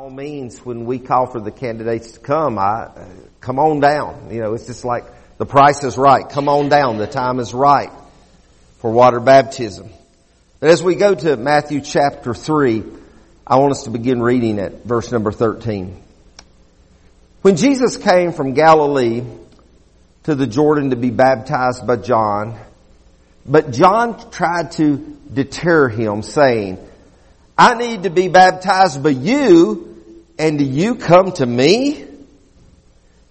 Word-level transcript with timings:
all 0.00 0.08
means, 0.08 0.64
when 0.64 0.86
we 0.86 0.98
call 0.98 1.26
for 1.26 1.40
the 1.40 1.50
candidates 1.50 2.12
to 2.12 2.20
come, 2.20 2.58
I, 2.58 2.88
come 3.42 3.58
on 3.58 3.80
down. 3.80 4.30
You 4.30 4.40
know, 4.40 4.54
it's 4.54 4.66
just 4.66 4.82
like 4.82 5.04
the 5.36 5.44
price 5.44 5.84
is 5.84 5.98
right. 5.98 6.26
Come 6.26 6.48
on 6.48 6.70
down. 6.70 6.96
The 6.96 7.06
time 7.06 7.38
is 7.38 7.52
right 7.52 7.90
for 8.78 8.90
water 8.90 9.20
baptism. 9.20 9.90
But 10.58 10.70
as 10.70 10.82
we 10.82 10.94
go 10.94 11.14
to 11.14 11.36
Matthew 11.36 11.82
chapter 11.82 12.32
3, 12.32 12.82
I 13.46 13.56
want 13.56 13.72
us 13.72 13.82
to 13.82 13.90
begin 13.90 14.22
reading 14.22 14.58
at 14.58 14.84
verse 14.84 15.12
number 15.12 15.32
13. 15.32 16.02
When 17.42 17.56
Jesus 17.56 17.98
came 17.98 18.32
from 18.32 18.54
Galilee 18.54 19.22
to 20.22 20.34
the 20.34 20.46
Jordan 20.46 20.90
to 20.90 20.96
be 20.96 21.10
baptized 21.10 21.86
by 21.86 21.96
John, 21.96 22.58
but 23.44 23.72
John 23.72 24.30
tried 24.30 24.72
to 24.72 25.18
deter 25.30 25.90
him 25.90 26.22
saying, 26.22 26.78
I 27.58 27.74
need 27.74 28.04
to 28.04 28.10
be 28.10 28.28
baptized 28.28 29.02
by 29.02 29.10
you, 29.10 29.89
and 30.40 30.58
do 30.58 30.64
you 30.64 30.94
come 30.94 31.32
to 31.32 31.44
me? 31.44 32.06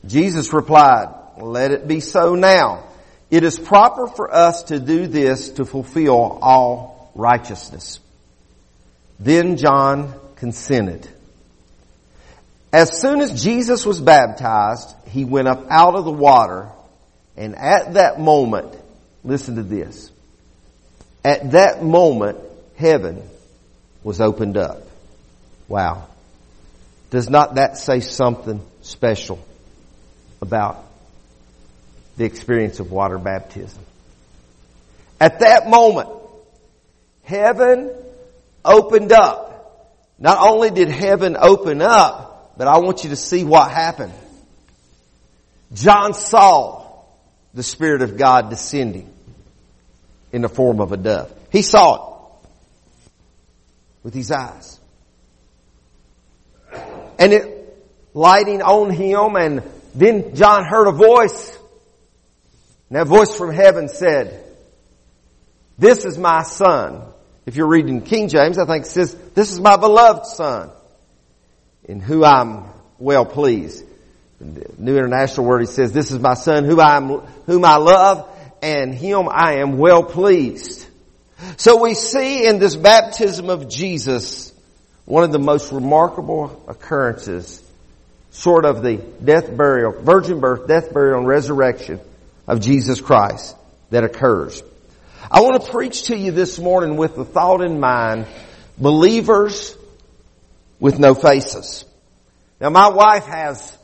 Jesus 0.05 0.54
replied, 0.54 1.08
let 1.41 1.72
it 1.72 1.88
be 1.88 2.02
so 2.02 2.36
now. 2.36 2.84
It 3.31 3.44
is 3.44 3.58
proper 3.58 4.05
for 4.05 4.31
us 4.31 4.63
to 4.66 4.80
do 4.80 5.08
this 5.08 5.50
to 5.52 5.66
fulfill 5.66 6.38
all 6.40 7.12
righteousness. 7.16 8.00
Then 9.20 9.58
John 9.58 10.14
consented. 10.36 11.08
As 12.72 13.02
soon 13.02 13.22
as 13.22 13.41
Jesus 13.41 13.88
was 13.88 14.00
baptized, 14.00 14.94
he 15.08 15.26
went 15.26 15.48
up 15.48 15.66
out 15.72 15.95
of 15.95 16.05
the 16.05 16.12
water, 16.12 16.70
and 17.36 17.55
at 17.55 17.95
that 17.95 18.20
moment, 18.20 18.76
listen 19.23 19.55
to 19.55 19.64
this. 19.64 20.12
At 21.26 21.52
that 21.52 21.84
moment, 21.84 22.38
heaven 22.76 23.23
was 24.03 24.22
opened 24.22 24.58
up. 24.58 24.84
Wow. 25.67 26.09
Does 27.09 27.30
not 27.30 27.55
that 27.55 27.77
say 27.77 28.02
something 28.02 28.62
special 28.81 29.40
about 30.41 30.83
the 32.17 32.25
experience 32.25 32.80
of 32.80 32.92
water 32.92 33.17
baptism? 33.17 33.81
At 35.20 35.39
that 35.39 35.67
moment, 35.67 36.09
heaven 37.23 37.92
opened 38.64 39.11
up. 39.11 39.48
Not 40.20 40.38
only 40.39 40.70
did 40.70 40.89
heaven 40.89 41.36
open 41.39 41.81
up, 41.81 42.53
but 42.58 42.67
I 42.67 42.80
want 42.80 43.03
you 43.03 43.09
to 43.11 43.16
see 43.16 43.44
what 43.44 43.72
happened. 43.72 44.14
John 45.73 46.14
saw 46.14 46.86
the 47.53 47.64
Spirit 47.64 48.02
of 48.02 48.17
God 48.17 48.50
descending 48.50 49.11
in 50.31 50.42
the 50.42 50.50
form 50.50 50.80
of 50.80 50.92
a 50.92 50.98
dove. 50.98 51.33
He 51.52 51.61
saw 51.61 51.95
it 51.95 52.48
with 54.03 54.14
his 54.14 54.31
eyes. 54.31 54.78
And 57.20 57.34
it 57.34 57.59
lighting 58.14 58.62
on 58.62 58.89
him 58.89 59.36
and 59.36 59.62
then 59.94 60.36
John 60.36 60.64
heard 60.64 60.88
a 60.88 60.92
voice. 60.92 61.58
And 62.89 62.98
that 62.98 63.08
voice 63.08 63.36
from 63.36 63.53
heaven 63.53 63.89
said, 63.89 64.44
this 65.78 66.06
is 66.06 66.17
my 66.17 66.44
son. 66.44 67.03
If 67.45 67.56
you're 67.56 67.67
reading 67.67 68.02
King 68.02 68.28
James, 68.28 68.58
I 68.58 68.66
think 68.66 68.86
it 68.86 68.89
says, 68.89 69.16
this 69.36 69.52
is 69.52 69.59
my 69.59 69.78
beloved 69.78 70.26
son 70.26 70.72
in 71.86 72.00
who 72.00 72.23
I'm 72.23 72.66
well 72.98 73.26
pleased. 73.26 73.86
The 74.39 74.72
New 74.78 74.98
International 74.98 75.45
Word, 75.45 75.61
he 75.61 75.67
says, 75.67 75.92
this 75.92 76.11
is 76.11 76.20
my 76.20 76.33
son 76.33 76.64
whom 76.64 76.80
I, 76.80 76.98
am, 76.98 77.08
whom 77.45 77.66
I 77.66 77.78
love 77.78 78.30
and 78.61 78.94
him 78.94 79.28
I 79.30 79.56
am 79.56 79.78
well 79.78 80.04
pleased. 80.04 80.86
So 81.58 81.81
we 81.81 81.94
see 81.94 82.45
in 82.45 82.59
this 82.59 82.76
baptism 82.76 83.50
of 83.50 83.70
Jesus 83.70 84.48
one 85.09 85.23
of 85.23 85.31
the 85.31 85.39
most 85.39 85.71
remarkable 85.71 86.63
occurrences 86.67 87.63
short 88.31 88.63
of 88.63 88.83
the 88.83 88.97
death, 88.97 89.57
burial, 89.57 89.91
virgin 89.91 90.39
birth, 90.39 90.67
death, 90.67 90.93
burial, 90.93 91.17
and 91.17 91.27
resurrection 91.27 91.99
of 92.45 92.61
Jesus 92.61 93.02
Christ 93.02 93.55
that 93.89 94.03
occurs. 94.03 94.61
I 95.31 95.42
want 95.42 95.64
to 95.64 95.71
preach 95.71 96.03
to 96.03 96.15
you 96.15 96.31
this 96.31 96.59
morning 96.59 96.95
with 96.95 97.15
the 97.15 97.25
thought 97.25 97.61
in 97.61 97.80
mind, 97.80 98.27
believers 98.77 99.75
with 100.80 100.99
no 100.99 101.15
faces. 101.15 101.86
Now 102.61 102.69
my 102.69 102.89
wife 102.89 103.25
has 103.25 103.75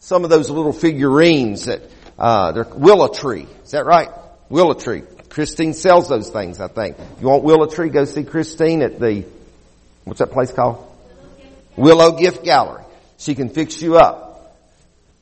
some 0.00 0.22
of 0.22 0.28
those 0.28 0.50
little 0.50 0.74
figurines 0.74 1.64
that, 1.64 1.80
uh, 2.18 2.52
they're 2.52 2.64
willow 2.64 3.08
tree. 3.08 3.46
Is 3.64 3.70
that 3.70 3.86
right? 3.86 4.10
Willow 4.50 4.74
tree. 4.74 5.02
Christine 5.30 5.72
sells 5.72 6.10
those 6.10 6.28
things, 6.28 6.60
I 6.60 6.68
think. 6.68 6.98
If 6.98 7.22
you 7.22 7.28
want 7.28 7.42
willow 7.42 7.68
tree, 7.68 7.88
go 7.88 8.04
see 8.04 8.22
Christine 8.22 8.82
at 8.82 9.00
the, 9.00 9.24
what's 10.04 10.20
that 10.20 10.30
place 10.30 10.52
called? 10.52 10.90
Willow 11.76 12.18
Gift 12.18 12.44
Gallery. 12.44 12.84
She 13.18 13.34
can 13.34 13.48
fix 13.48 13.80
you 13.82 13.96
up. 13.96 14.24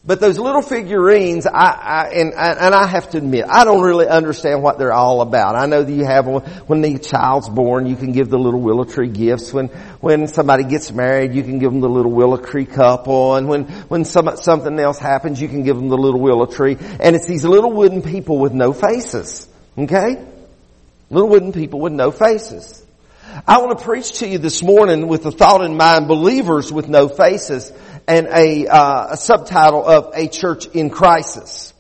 But 0.05 0.19
those 0.19 0.37
little 0.37 0.63
figurines, 0.63 1.47
I, 1.47 1.53
I 1.53 2.09
and, 2.09 2.35
and 2.35 2.75
I 2.75 2.89
have 2.89 3.11
to 3.11 3.19
admit, 3.19 3.45
I 3.49 3.65
don't 3.65 3.83
really 3.83 4.09
understand 4.09 4.61
what 4.61 4.77
they're 4.77 4.93
all 4.93 5.21
about. 5.21 5.55
I 5.55 5.67
know 5.67 5.85
that 5.85 5.93
you 5.93 6.05
have 6.05 6.27
one, 6.27 6.43
when 6.67 6.81
the 6.81 6.99
child's 6.99 7.49
born, 7.49 7.87
you 7.87 7.95
can 7.95 8.11
give 8.11 8.29
the 8.29 8.39
little 8.39 8.61
willow 8.61 8.83
tree 8.83 9.07
gifts. 9.07 9.53
When 9.53 9.69
when 10.01 10.27
somebody 10.27 10.65
gets 10.65 10.91
married, 10.91 11.35
you 11.35 11.45
can 11.45 11.61
give 11.61 11.71
them 11.71 11.81
the 11.81 11.89
little 11.89 12.11
willow 12.11 12.37
tree 12.37 12.65
couple. 12.65 13.37
And 13.37 13.49
when 13.49 13.67
when 13.87 14.05
some, 14.05 14.37
something 14.39 14.77
else 14.81 14.99
happens, 14.99 15.41
you 15.41 15.47
can 15.47 15.63
give 15.63 15.77
them 15.77 15.89
the 15.89 15.97
little 15.97 16.21
willow 16.21 16.47
tree. 16.47 16.77
And 16.99 17.15
it's 17.15 17.29
these 17.29 17.45
little 17.45 17.73
wooden 17.73 18.03
people 18.03 18.39
with 18.39 18.53
no 18.53 18.73
faces. 18.73 19.47
Okay, 19.79 20.21
little 21.11 21.29
wooden 21.29 21.53
people 21.53 21.79
with 21.79 21.93
no 21.93 22.11
faces. 22.11 22.82
I 23.47 23.59
want 23.59 23.79
to 23.79 23.85
preach 23.85 24.19
to 24.19 24.29
you 24.29 24.37
this 24.37 24.63
morning 24.63 25.09
with 25.09 25.23
the 25.23 25.33
thought 25.33 25.63
in 25.63 25.75
mind, 25.75 26.07
believers 26.07 26.71
with 26.71 26.87
no 26.87 27.09
faces 27.09 27.73
and 28.07 28.27
a, 28.27 28.67
uh, 28.67 29.13
a 29.13 29.17
subtitle 29.17 29.87
of 29.87 30.13
A 30.15 30.29
Church 30.29 30.67
in 30.67 30.91
Crisis. 30.91 31.73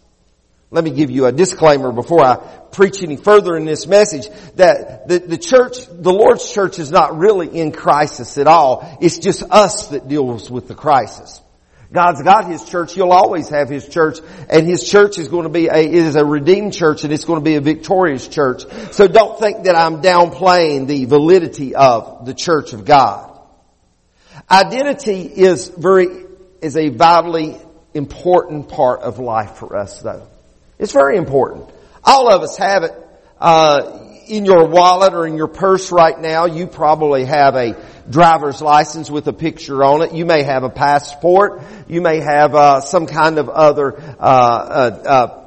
Let 0.70 0.82
me 0.82 0.92
give 0.92 1.10
you 1.10 1.26
a 1.26 1.32
disclaimer 1.32 1.92
before 1.92 2.24
I 2.24 2.36
preach 2.72 3.02
any 3.02 3.16
further 3.16 3.54
in 3.54 3.66
this 3.66 3.86
message 3.86 4.28
that 4.56 5.06
the, 5.08 5.18
the 5.18 5.36
church, 5.36 5.76
the 5.90 6.12
Lord's 6.12 6.50
church 6.50 6.78
is 6.78 6.90
not 6.90 7.18
really 7.18 7.48
in 7.48 7.70
crisis 7.70 8.38
at 8.38 8.46
all. 8.46 8.96
It's 9.02 9.18
just 9.18 9.42
us 9.50 9.88
that 9.88 10.08
deals 10.08 10.50
with 10.50 10.68
the 10.68 10.74
crisis. 10.74 11.42
God's 11.92 12.22
got 12.22 12.50
His 12.50 12.64
church. 12.64 12.94
He'll 12.94 13.12
always 13.12 13.50
have 13.50 13.68
His 13.68 13.86
church. 13.86 14.18
And 14.48 14.66
His 14.66 14.88
church 14.88 15.18
is 15.18 15.28
going 15.28 15.44
to 15.44 15.50
be 15.50 15.66
a, 15.66 15.76
it 15.76 15.94
is 15.94 16.16
a 16.16 16.24
redeemed 16.24 16.72
church 16.72 17.04
and 17.04 17.12
it's 17.12 17.24
going 17.24 17.38
to 17.38 17.44
be 17.44 17.56
a 17.56 17.60
victorious 17.60 18.26
church. 18.28 18.64
So 18.92 19.06
don't 19.06 19.38
think 19.38 19.64
that 19.64 19.76
I'm 19.76 20.00
downplaying 20.00 20.86
the 20.86 21.04
validity 21.04 21.74
of 21.74 22.24
the 22.24 22.34
church 22.34 22.72
of 22.72 22.84
God. 22.84 23.38
Identity 24.50 25.22
is 25.22 25.68
very, 25.68 26.06
is 26.62 26.76
a 26.76 26.88
vitally 26.88 27.56
important 27.94 28.68
part 28.68 29.00
of 29.00 29.18
life 29.18 29.56
for 29.56 29.76
us 29.76 30.00
though. 30.00 30.26
It's 30.78 30.92
very 30.92 31.18
important. 31.18 31.70
All 32.02 32.32
of 32.32 32.42
us 32.42 32.56
have 32.56 32.84
it, 32.84 32.92
uh, 33.38 34.08
in 34.28 34.44
your 34.44 34.66
wallet 34.68 35.14
or 35.14 35.26
in 35.26 35.36
your 35.36 35.48
purse 35.48 35.92
right 35.92 36.18
now. 36.18 36.46
You 36.46 36.66
probably 36.66 37.24
have 37.24 37.54
a 37.54 37.74
driver's 38.08 38.60
license 38.60 39.10
with 39.10 39.26
a 39.28 39.32
picture 39.32 39.82
on 39.84 40.02
it. 40.02 40.12
You 40.12 40.24
may 40.24 40.42
have 40.42 40.62
a 40.62 40.70
passport. 40.70 41.62
You 41.88 42.00
may 42.00 42.20
have 42.20 42.54
uh, 42.54 42.80
some 42.80 43.06
kind 43.06 43.38
of 43.38 43.48
other 43.48 43.98
uh, 43.98 44.22
uh, 44.22 45.02
uh 45.04 45.38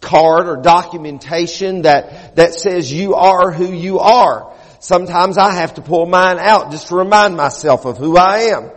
card 0.00 0.48
or 0.48 0.56
documentation 0.58 1.82
that 1.82 2.36
that 2.36 2.54
says 2.54 2.92
you 2.92 3.14
are 3.14 3.50
who 3.50 3.72
you 3.72 3.98
are. 4.00 4.54
Sometimes 4.80 5.38
I 5.38 5.54
have 5.54 5.74
to 5.74 5.82
pull 5.82 6.04
mine 6.04 6.38
out 6.38 6.70
just 6.70 6.88
to 6.88 6.96
remind 6.96 7.36
myself 7.36 7.86
of 7.86 7.96
who 7.96 8.18
I 8.18 8.54
am. 8.54 8.70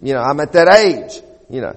You 0.00 0.14
know, 0.14 0.20
I'm 0.20 0.40
at 0.40 0.52
that 0.52 0.72
age. 0.72 1.22
You 1.50 1.60
know, 1.60 1.76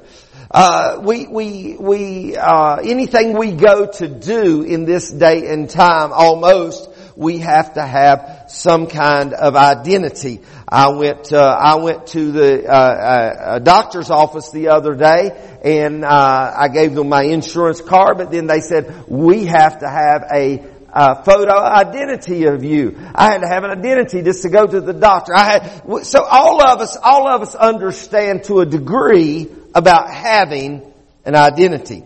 uh, 0.49 1.01
we 1.03 1.27
we 1.27 1.75
we 1.77 2.37
uh, 2.37 2.77
anything 2.77 3.37
we 3.37 3.51
go 3.51 3.87
to 3.87 4.07
do 4.07 4.61
in 4.61 4.85
this 4.85 5.11
day 5.11 5.47
and 5.51 5.69
time, 5.69 6.13
almost 6.13 6.89
we 7.15 7.39
have 7.39 7.73
to 7.75 7.81
have 7.81 8.45
some 8.49 8.87
kind 8.87 9.33
of 9.33 9.55
identity. 9.55 10.41
I 10.67 10.89
went 10.89 11.31
uh, 11.31 11.39
I 11.39 11.75
went 11.75 12.07
to 12.07 12.31
the 12.31 12.65
uh, 12.65 12.71
uh, 12.71 13.59
doctor's 13.59 14.09
office 14.09 14.51
the 14.51 14.69
other 14.69 14.95
day, 14.95 15.31
and 15.63 16.03
uh, 16.03 16.53
I 16.57 16.67
gave 16.69 16.93
them 16.93 17.09
my 17.09 17.23
insurance 17.23 17.81
card, 17.81 18.17
but 18.17 18.31
then 18.31 18.47
they 18.47 18.61
said 18.61 19.07
we 19.07 19.45
have 19.45 19.79
to 19.79 19.89
have 19.89 20.23
a 20.33 20.63
uh, 20.95 21.21
photo 21.23 21.59
identity 21.59 22.45
of 22.45 22.63
you. 22.63 22.97
I 23.13 23.31
had 23.31 23.41
to 23.41 23.47
have 23.47 23.65
an 23.65 23.71
identity 23.71 24.21
just 24.21 24.43
to 24.43 24.49
go 24.49 24.65
to 24.65 24.79
the 24.79 24.93
doctor. 24.93 25.33
I 25.35 25.43
had, 25.43 26.05
so 26.05 26.23
all 26.23 26.65
of 26.65 26.79
us, 26.79 26.95
all 26.95 27.27
of 27.27 27.41
us 27.41 27.53
understand 27.53 28.45
to 28.45 28.61
a 28.61 28.65
degree 28.65 29.47
about 29.73 30.09
having 30.09 30.81
an 31.25 31.35
identity. 31.35 32.03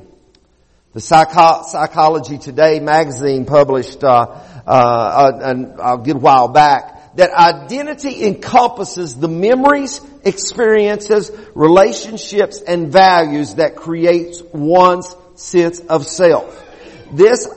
The 0.94 1.02
Psycho- 1.02 1.62
Psychology 1.68 2.40
Today 2.40 2.80
magazine 2.80 3.46
published 3.46 4.04
uh, 4.04 4.42
uh, 4.70 5.32
a, 5.42 5.94
a 5.94 5.98
good 5.98 6.22
while 6.22 6.48
back 6.50 7.16
that 7.16 7.32
identity 7.32 8.26
encompasses 8.26 9.16
the 9.16 9.28
memories, 9.28 10.00
experiences, 10.24 11.32
relationships, 11.56 12.62
and 12.62 12.92
values 12.92 13.56
that 13.56 13.76
creates 13.76 14.44
one's 14.54 15.14
sense 15.36 15.80
of 15.80 16.06
self. 16.06 16.56
This 17.12 17.48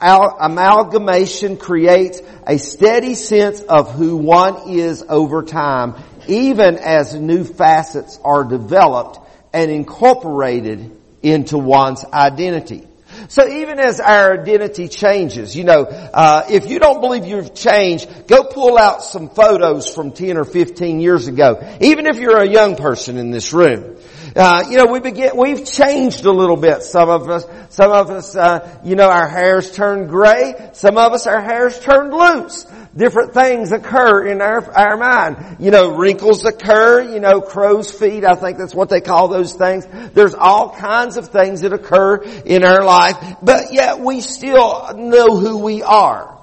amalgamation 0.00 1.56
creates 1.56 2.22
a 2.46 2.58
steady 2.58 3.14
sense 3.14 3.60
of 3.60 3.92
who 3.92 4.16
one 4.16 4.68
is 4.70 5.04
over 5.08 5.42
time. 5.42 5.96
even 6.26 6.78
as 6.78 7.14
new 7.14 7.44
facets 7.44 8.18
are 8.24 8.44
developed 8.44 9.18
and 9.52 9.70
incorporated 9.70 10.90
into 11.22 11.58
one's 11.58 12.02
identity. 12.06 12.88
So 13.28 13.48
even 13.48 13.78
as 13.78 14.00
our 14.00 14.40
identity 14.40 14.88
changes, 14.88 15.56
you 15.56 15.64
know, 15.64 15.84
uh, 15.84 16.46
if 16.50 16.68
you 16.68 16.78
don't 16.78 17.00
believe 17.00 17.24
you've 17.26 17.54
changed, 17.54 18.26
go 18.26 18.44
pull 18.44 18.78
out 18.78 19.02
some 19.02 19.28
photos 19.28 19.92
from 19.92 20.12
10 20.12 20.36
or 20.36 20.44
15 20.44 21.00
years 21.00 21.26
ago. 21.26 21.76
Even 21.80 22.06
if 22.06 22.18
you're 22.18 22.40
a 22.40 22.48
young 22.48 22.76
person 22.76 23.16
in 23.16 23.30
this 23.30 23.52
room. 23.52 23.93
Uh, 24.36 24.64
you 24.68 24.76
know, 24.76 24.86
we 24.86 25.00
begin, 25.00 25.36
we've 25.36 25.64
changed 25.64 26.24
a 26.24 26.32
little 26.32 26.56
bit. 26.56 26.82
Some 26.82 27.08
of 27.08 27.28
us, 27.28 27.46
some 27.70 27.92
of 27.92 28.10
us, 28.10 28.34
uh, 28.34 28.80
you 28.84 28.96
know, 28.96 29.08
our 29.08 29.28
hair's 29.28 29.70
turned 29.70 30.08
gray. 30.08 30.70
Some 30.72 30.98
of 30.98 31.12
us, 31.12 31.26
our 31.26 31.40
hair's 31.40 31.78
turned 31.78 32.12
loose 32.12 32.66
different 32.96 33.34
things 33.34 33.72
occur 33.72 34.26
in 34.26 34.40
our, 34.40 34.72
our 34.72 34.96
mind. 34.96 35.56
You 35.60 35.70
know, 35.70 35.96
wrinkles 35.96 36.44
occur, 36.44 37.02
you 37.02 37.20
know, 37.20 37.40
crow's 37.40 37.90
feet, 37.90 38.24
I 38.24 38.34
think 38.34 38.58
that's 38.58 38.74
what 38.74 38.88
they 38.88 39.00
call 39.00 39.28
those 39.28 39.52
things. 39.52 39.86
There's 40.12 40.34
all 40.34 40.74
kinds 40.74 41.16
of 41.16 41.28
things 41.28 41.62
that 41.62 41.72
occur 41.72 42.22
in 42.22 42.64
our 42.64 42.84
life, 42.84 43.16
but 43.42 43.72
yet 43.72 44.00
we 44.00 44.20
still 44.20 44.94
know 44.94 45.36
who 45.36 45.58
we 45.58 45.82
are. 45.82 46.38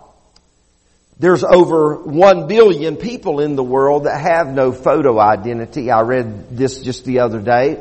There's 1.22 1.44
over 1.44 1.98
one 1.98 2.48
billion 2.48 2.98
people 2.98 3.42
in 3.42 3.56
the 3.56 3.64
world 3.64 4.06
that 4.06 4.20
have 4.20 4.48
no 4.48 4.72
photo 4.72 5.20
identity. 5.20 5.92
I 5.92 6.02
read 6.02 6.58
this 6.58 6.80
just 6.80 7.06
the 7.06 7.20
other 7.20 7.40
day. 7.40 7.80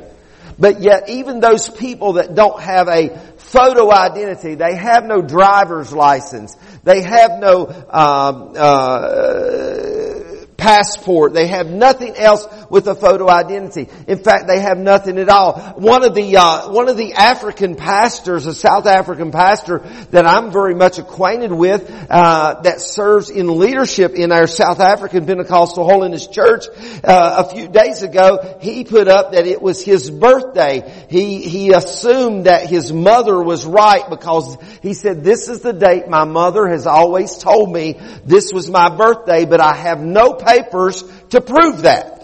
But 0.58 0.82
yet 0.82 1.08
even 1.08 1.40
those 1.40 1.70
people 1.70 2.14
that 2.14 2.34
don't 2.34 2.60
have 2.60 2.88
a 2.88 3.16
photo 3.38 3.90
identity, 3.90 4.56
they 4.56 4.76
have 4.76 5.06
no 5.06 5.22
driver's 5.22 5.90
license, 5.90 6.54
they 6.84 7.00
have 7.00 7.38
no 7.38 7.66
um, 7.66 8.52
uh, 8.58 10.19
passport. 10.60 11.32
They 11.32 11.46
have 11.46 11.70
nothing 11.70 12.14
else 12.16 12.46
with 12.68 12.86
a 12.86 12.94
photo 12.94 13.28
identity. 13.28 13.88
In 14.06 14.18
fact, 14.18 14.46
they 14.46 14.60
have 14.60 14.78
nothing 14.78 15.18
at 15.18 15.28
all. 15.28 15.58
One 15.76 16.04
of 16.04 16.14
the 16.14 16.36
uh, 16.36 16.70
one 16.70 16.88
of 16.88 16.96
the 16.96 17.14
African 17.14 17.74
pastors, 17.74 18.46
a 18.46 18.54
South 18.54 18.86
African 18.86 19.32
pastor 19.32 19.78
that 20.10 20.26
I'm 20.26 20.52
very 20.52 20.74
much 20.74 20.98
acquainted 20.98 21.50
with, 21.50 21.90
uh, 22.10 22.60
that 22.62 22.80
serves 22.80 23.30
in 23.30 23.58
leadership 23.58 24.12
in 24.12 24.32
our 24.32 24.46
South 24.46 24.80
African 24.80 25.26
Pentecostal 25.26 25.84
Holiness 25.84 26.26
Church. 26.26 26.66
Uh, 27.02 27.44
a 27.46 27.50
few 27.50 27.66
days 27.66 28.02
ago, 28.02 28.58
he 28.60 28.84
put 28.84 29.08
up 29.08 29.32
that 29.32 29.46
it 29.46 29.62
was 29.62 29.82
his 29.82 30.10
birthday. 30.10 31.06
He 31.08 31.40
he 31.40 31.72
assumed 31.72 32.44
that 32.44 32.68
his 32.68 32.92
mother 32.92 33.42
was 33.42 33.64
right 33.64 34.08
because 34.10 34.58
he 34.82 34.92
said, 34.92 35.24
"This 35.24 35.48
is 35.48 35.60
the 35.60 35.72
date 35.72 36.08
my 36.08 36.24
mother 36.24 36.68
has 36.68 36.86
always 36.86 37.38
told 37.38 37.72
me 37.72 37.98
this 38.26 38.52
was 38.52 38.68
my 38.68 38.94
birthday, 38.94 39.46
but 39.46 39.60
I 39.60 39.74
have 39.74 40.00
no 40.02 40.34
papers 40.52 41.04
to 41.30 41.40
prove 41.40 41.82
that." 41.82 42.20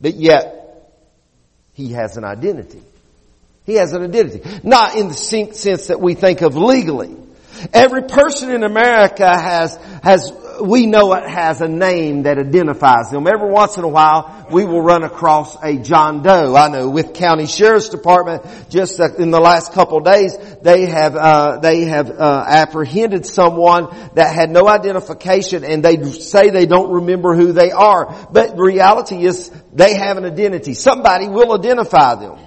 But 0.00 0.14
yet, 0.14 0.64
he 1.74 1.92
has 1.92 2.16
an 2.16 2.24
identity. 2.24 2.82
He 3.66 3.74
has 3.74 3.92
an 3.92 4.02
identity. 4.02 4.42
Not 4.62 4.96
in 4.96 5.08
the 5.08 5.14
sense 5.14 5.86
that 5.86 6.00
we 6.00 6.14
think 6.14 6.42
of 6.42 6.56
legally. 6.56 7.16
Every 7.72 8.02
person 8.02 8.50
in 8.50 8.62
America 8.62 9.26
has, 9.26 9.76
has 10.02 10.30
we 10.62 10.86
know 10.86 11.12
it 11.14 11.28
has 11.28 11.60
a 11.60 11.68
name 11.68 12.22
that 12.24 12.38
identifies 12.38 13.10
them. 13.10 13.26
Every 13.26 13.50
once 13.50 13.76
in 13.76 13.84
a 13.84 13.88
while, 13.88 14.46
we 14.50 14.64
will 14.64 14.82
run 14.82 15.02
across 15.02 15.56
a 15.62 15.76
John 15.76 16.22
Doe. 16.22 16.54
I 16.54 16.68
know 16.68 16.90
with 16.90 17.14
County 17.14 17.46
Sheriff's 17.46 17.88
Department, 17.88 18.44
just 18.70 19.00
in 19.00 19.30
the 19.30 19.40
last 19.40 19.72
couple 19.72 20.00
days, 20.00 20.36
they 20.62 20.86
have 20.86 21.16
uh, 21.16 21.58
they 21.58 21.84
have 21.84 22.10
uh, 22.10 22.44
apprehended 22.46 23.26
someone 23.26 23.88
that 24.14 24.34
had 24.34 24.50
no 24.50 24.68
identification, 24.68 25.64
and 25.64 25.84
they 25.84 26.02
say 26.10 26.50
they 26.50 26.66
don't 26.66 26.92
remember 26.92 27.34
who 27.34 27.52
they 27.52 27.70
are. 27.70 28.28
But 28.30 28.58
reality 28.58 29.24
is, 29.24 29.50
they 29.72 29.94
have 29.94 30.18
an 30.18 30.24
identity. 30.24 30.74
Somebody 30.74 31.28
will 31.28 31.52
identify 31.52 32.14
them. 32.16 32.43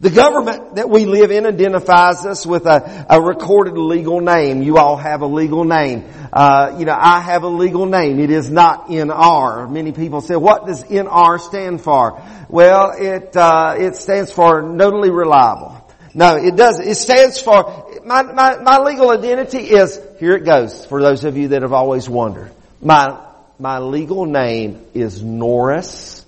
The 0.00 0.10
government 0.10 0.76
that 0.76 0.88
we 0.88 1.06
live 1.06 1.32
in 1.32 1.44
identifies 1.44 2.24
us 2.24 2.46
with 2.46 2.66
a, 2.66 3.06
a 3.10 3.20
recorded 3.20 3.76
legal 3.76 4.20
name. 4.20 4.62
You 4.62 4.78
all 4.78 4.96
have 4.96 5.22
a 5.22 5.26
legal 5.26 5.64
name. 5.64 6.04
Uh, 6.32 6.76
you 6.78 6.84
know, 6.84 6.96
I 6.96 7.20
have 7.20 7.42
a 7.42 7.48
legal 7.48 7.84
name. 7.84 8.20
It 8.20 8.30
is 8.30 8.48
not 8.48 8.86
NR. 8.86 9.68
Many 9.68 9.90
people 9.90 10.20
say, 10.20 10.36
what 10.36 10.66
does 10.66 10.84
NR 10.84 11.40
stand 11.40 11.80
for? 11.80 12.22
Well, 12.48 12.92
it, 12.96 13.36
uh, 13.36 13.74
it 13.76 13.96
stands 13.96 14.30
for 14.30 14.62
notably 14.62 15.10
reliable. 15.10 15.84
No, 16.14 16.36
it 16.36 16.54
doesn't. 16.54 16.86
It 16.86 16.94
stands 16.94 17.40
for, 17.40 18.00
my, 18.04 18.22
my, 18.22 18.56
my 18.58 18.78
legal 18.78 19.10
identity 19.10 19.58
is, 19.58 20.00
here 20.20 20.36
it 20.36 20.44
goes, 20.44 20.86
for 20.86 21.02
those 21.02 21.24
of 21.24 21.36
you 21.36 21.48
that 21.48 21.62
have 21.62 21.72
always 21.72 22.08
wondered. 22.08 22.52
My, 22.80 23.20
my 23.58 23.80
legal 23.80 24.26
name 24.26 24.86
is 24.94 25.24
Norris 25.24 26.24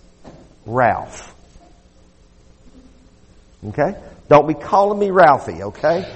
Ralph. 0.67 1.30
Okay? 3.67 3.95
Don't 4.29 4.47
be 4.47 4.55
calling 4.55 4.99
me 4.99 5.11
Ralphie, 5.11 5.63
okay? 5.63 6.11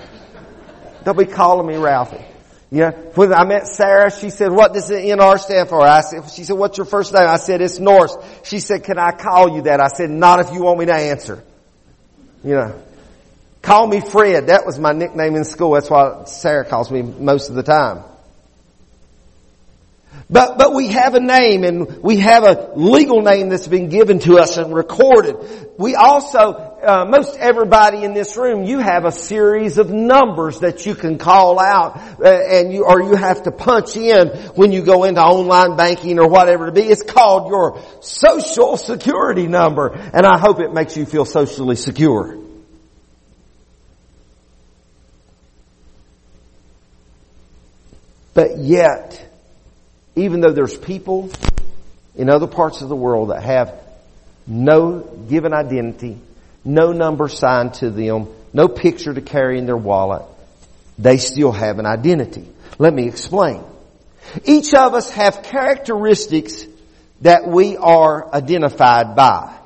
Don't 1.05 1.19
be 1.19 1.27
calling 1.27 1.67
me 1.67 1.77
Ralphie. 1.77 2.25
Yeah. 2.71 2.91
When 2.91 3.33
I 3.33 3.45
met 3.45 3.69
Sarah, 3.69 4.11
she 4.11 4.31
said, 4.31 4.51
what 4.51 4.73
does 4.73 4.89
the 4.89 4.95
NR 4.95 5.39
stand 5.39 5.69
for? 5.69 5.81
I 5.83 6.01
said, 6.01 6.31
she 6.31 6.45
said, 6.45 6.57
what's 6.57 6.79
your 6.79 6.87
first 6.87 7.13
name? 7.13 7.29
I 7.29 7.37
said, 7.37 7.61
it's 7.61 7.79
Norris. 7.79 8.17
She 8.43 8.59
said, 8.59 8.85
can 8.85 8.99
I 8.99 9.13
call 9.13 9.55
you 9.55 9.63
that? 9.63 9.81
I 9.81 9.89
said, 9.89 10.11
not 10.11 10.41
if 10.41 10.53
you 10.53 10.63
want 10.63 10.79
me 10.79 10.87
to 10.87 10.95
answer. 10.95 11.45
You 12.43 12.55
know. 12.55 12.83
Call 13.63 13.87
me 13.87 14.01
Fred. 14.01 14.49
That 14.49 14.67
was 14.67 14.79
my 14.79 14.93
nickname 14.93 15.37
in 15.37 15.45
school. 15.45 15.73
That's 15.73 15.89
why 15.89 16.25
Sarah 16.25 16.65
calls 16.65 16.91
me 16.91 17.03
most 17.03 17.49
of 17.49 17.55
the 17.55 17.63
time. 17.63 18.03
But, 20.31 20.57
but 20.57 20.73
we 20.73 20.89
have 20.89 21.15
a 21.15 21.21
name 21.21 21.65
and 21.65 22.03
we 22.03 22.17
have 22.19 22.45
a 22.45 22.73
legal 22.77 23.21
name 23.21 23.51
that's 23.51 23.69
been 23.69 23.91
given 23.91 24.21
to 24.21 24.39
us 24.39 24.57
and 24.57 24.75
recorded. 24.75 25.37
We 25.79 25.97
also, 25.97 26.39
uh, 26.39 27.05
most 27.07 27.37
everybody 27.39 28.05
in 28.05 28.15
this 28.15 28.37
room, 28.37 28.65
you 28.65 28.79
have 28.79 29.05
a 29.05 29.13
series 29.13 29.77
of 29.77 29.91
numbers 29.91 30.61
that 30.61 30.87
you 30.87 30.95
can 30.95 31.19
call 31.19 31.61
out 31.61 32.21
uh, 32.21 32.27
and 32.27 32.73
you, 32.73 32.87
or 32.87 33.03
you 33.03 33.17
have 33.17 33.43
to 33.43 33.51
punch 33.51 33.97
in 33.97 34.29
when 34.55 34.73
you 34.73 34.83
go 34.83 35.05
into 35.05 35.21
online 35.21 35.77
banking 35.77 36.19
or 36.19 36.29
whatever 36.29 36.67
to 36.67 36.73
be. 36.73 36.83
It's 36.83 37.03
called 37.03 37.51
your 37.51 37.83
social 38.01 38.79
security 38.79 39.47
number 39.47 39.89
and 39.89 40.25
I 40.25 40.39
hope 40.39 40.59
it 40.59 40.73
makes 40.73 40.97
you 40.97 41.05
feel 41.05 41.27
socially 41.27 41.77
secure. 41.77 42.39
But 48.33 48.59
yet, 48.59 49.24
even 50.17 50.41
though 50.41 50.53
there's 50.53 50.77
people 50.77 51.31
in 52.15 52.31
other 52.31 52.47
parts 52.47 52.83
of 52.83 52.89
the 52.89 52.97
world 52.97 53.31
that 53.31 53.43
have 53.43 53.81
no 54.47 55.01
given 55.01 55.53
identity, 55.53 56.19
no 56.65 56.93
number 56.93 57.29
signed 57.29 57.75
to 57.75 57.91
them, 57.91 58.29
no 58.53 58.69
picture 58.69 59.13
to 59.13 59.21
carry 59.21 59.59
in 59.59 59.67
their 59.67 59.77
wallet, 59.77 60.23
they 60.99 61.17
still 61.17 61.53
have 61.53 61.79
an 61.79 61.87
identity. 61.87 62.47
Let 62.79 62.95
me 62.95 63.09
explain. 63.09 63.63
Each 64.45 64.73
of 64.75 64.95
us 64.95 65.11
have 65.11 65.43
characteristics 65.43 66.67
that 67.21 67.47
we 67.47 67.77
are 67.77 68.33
identified 68.35 69.17
by. 69.17 69.57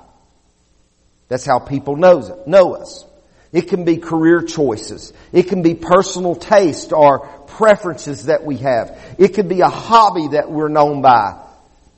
That's 1.28 1.44
how 1.44 1.58
people 1.58 1.96
knows 1.96 2.28
it, 2.30 2.46
know 2.46 2.74
us. 2.74 3.04
It 3.52 3.68
can 3.68 3.84
be 3.84 3.96
career 3.96 4.42
choices. 4.42 5.12
It 5.32 5.44
can 5.44 5.62
be 5.62 5.74
personal 5.74 6.34
taste 6.34 6.92
or 6.92 7.28
preferences 7.58 8.26
that 8.26 8.44
we 8.44 8.58
have. 8.58 8.96
It 9.18 9.34
could 9.34 9.48
be 9.48 9.60
a 9.62 9.68
hobby 9.68 10.28
that 10.28 10.48
we're 10.48 10.68
known 10.68 11.02
by. 11.02 11.44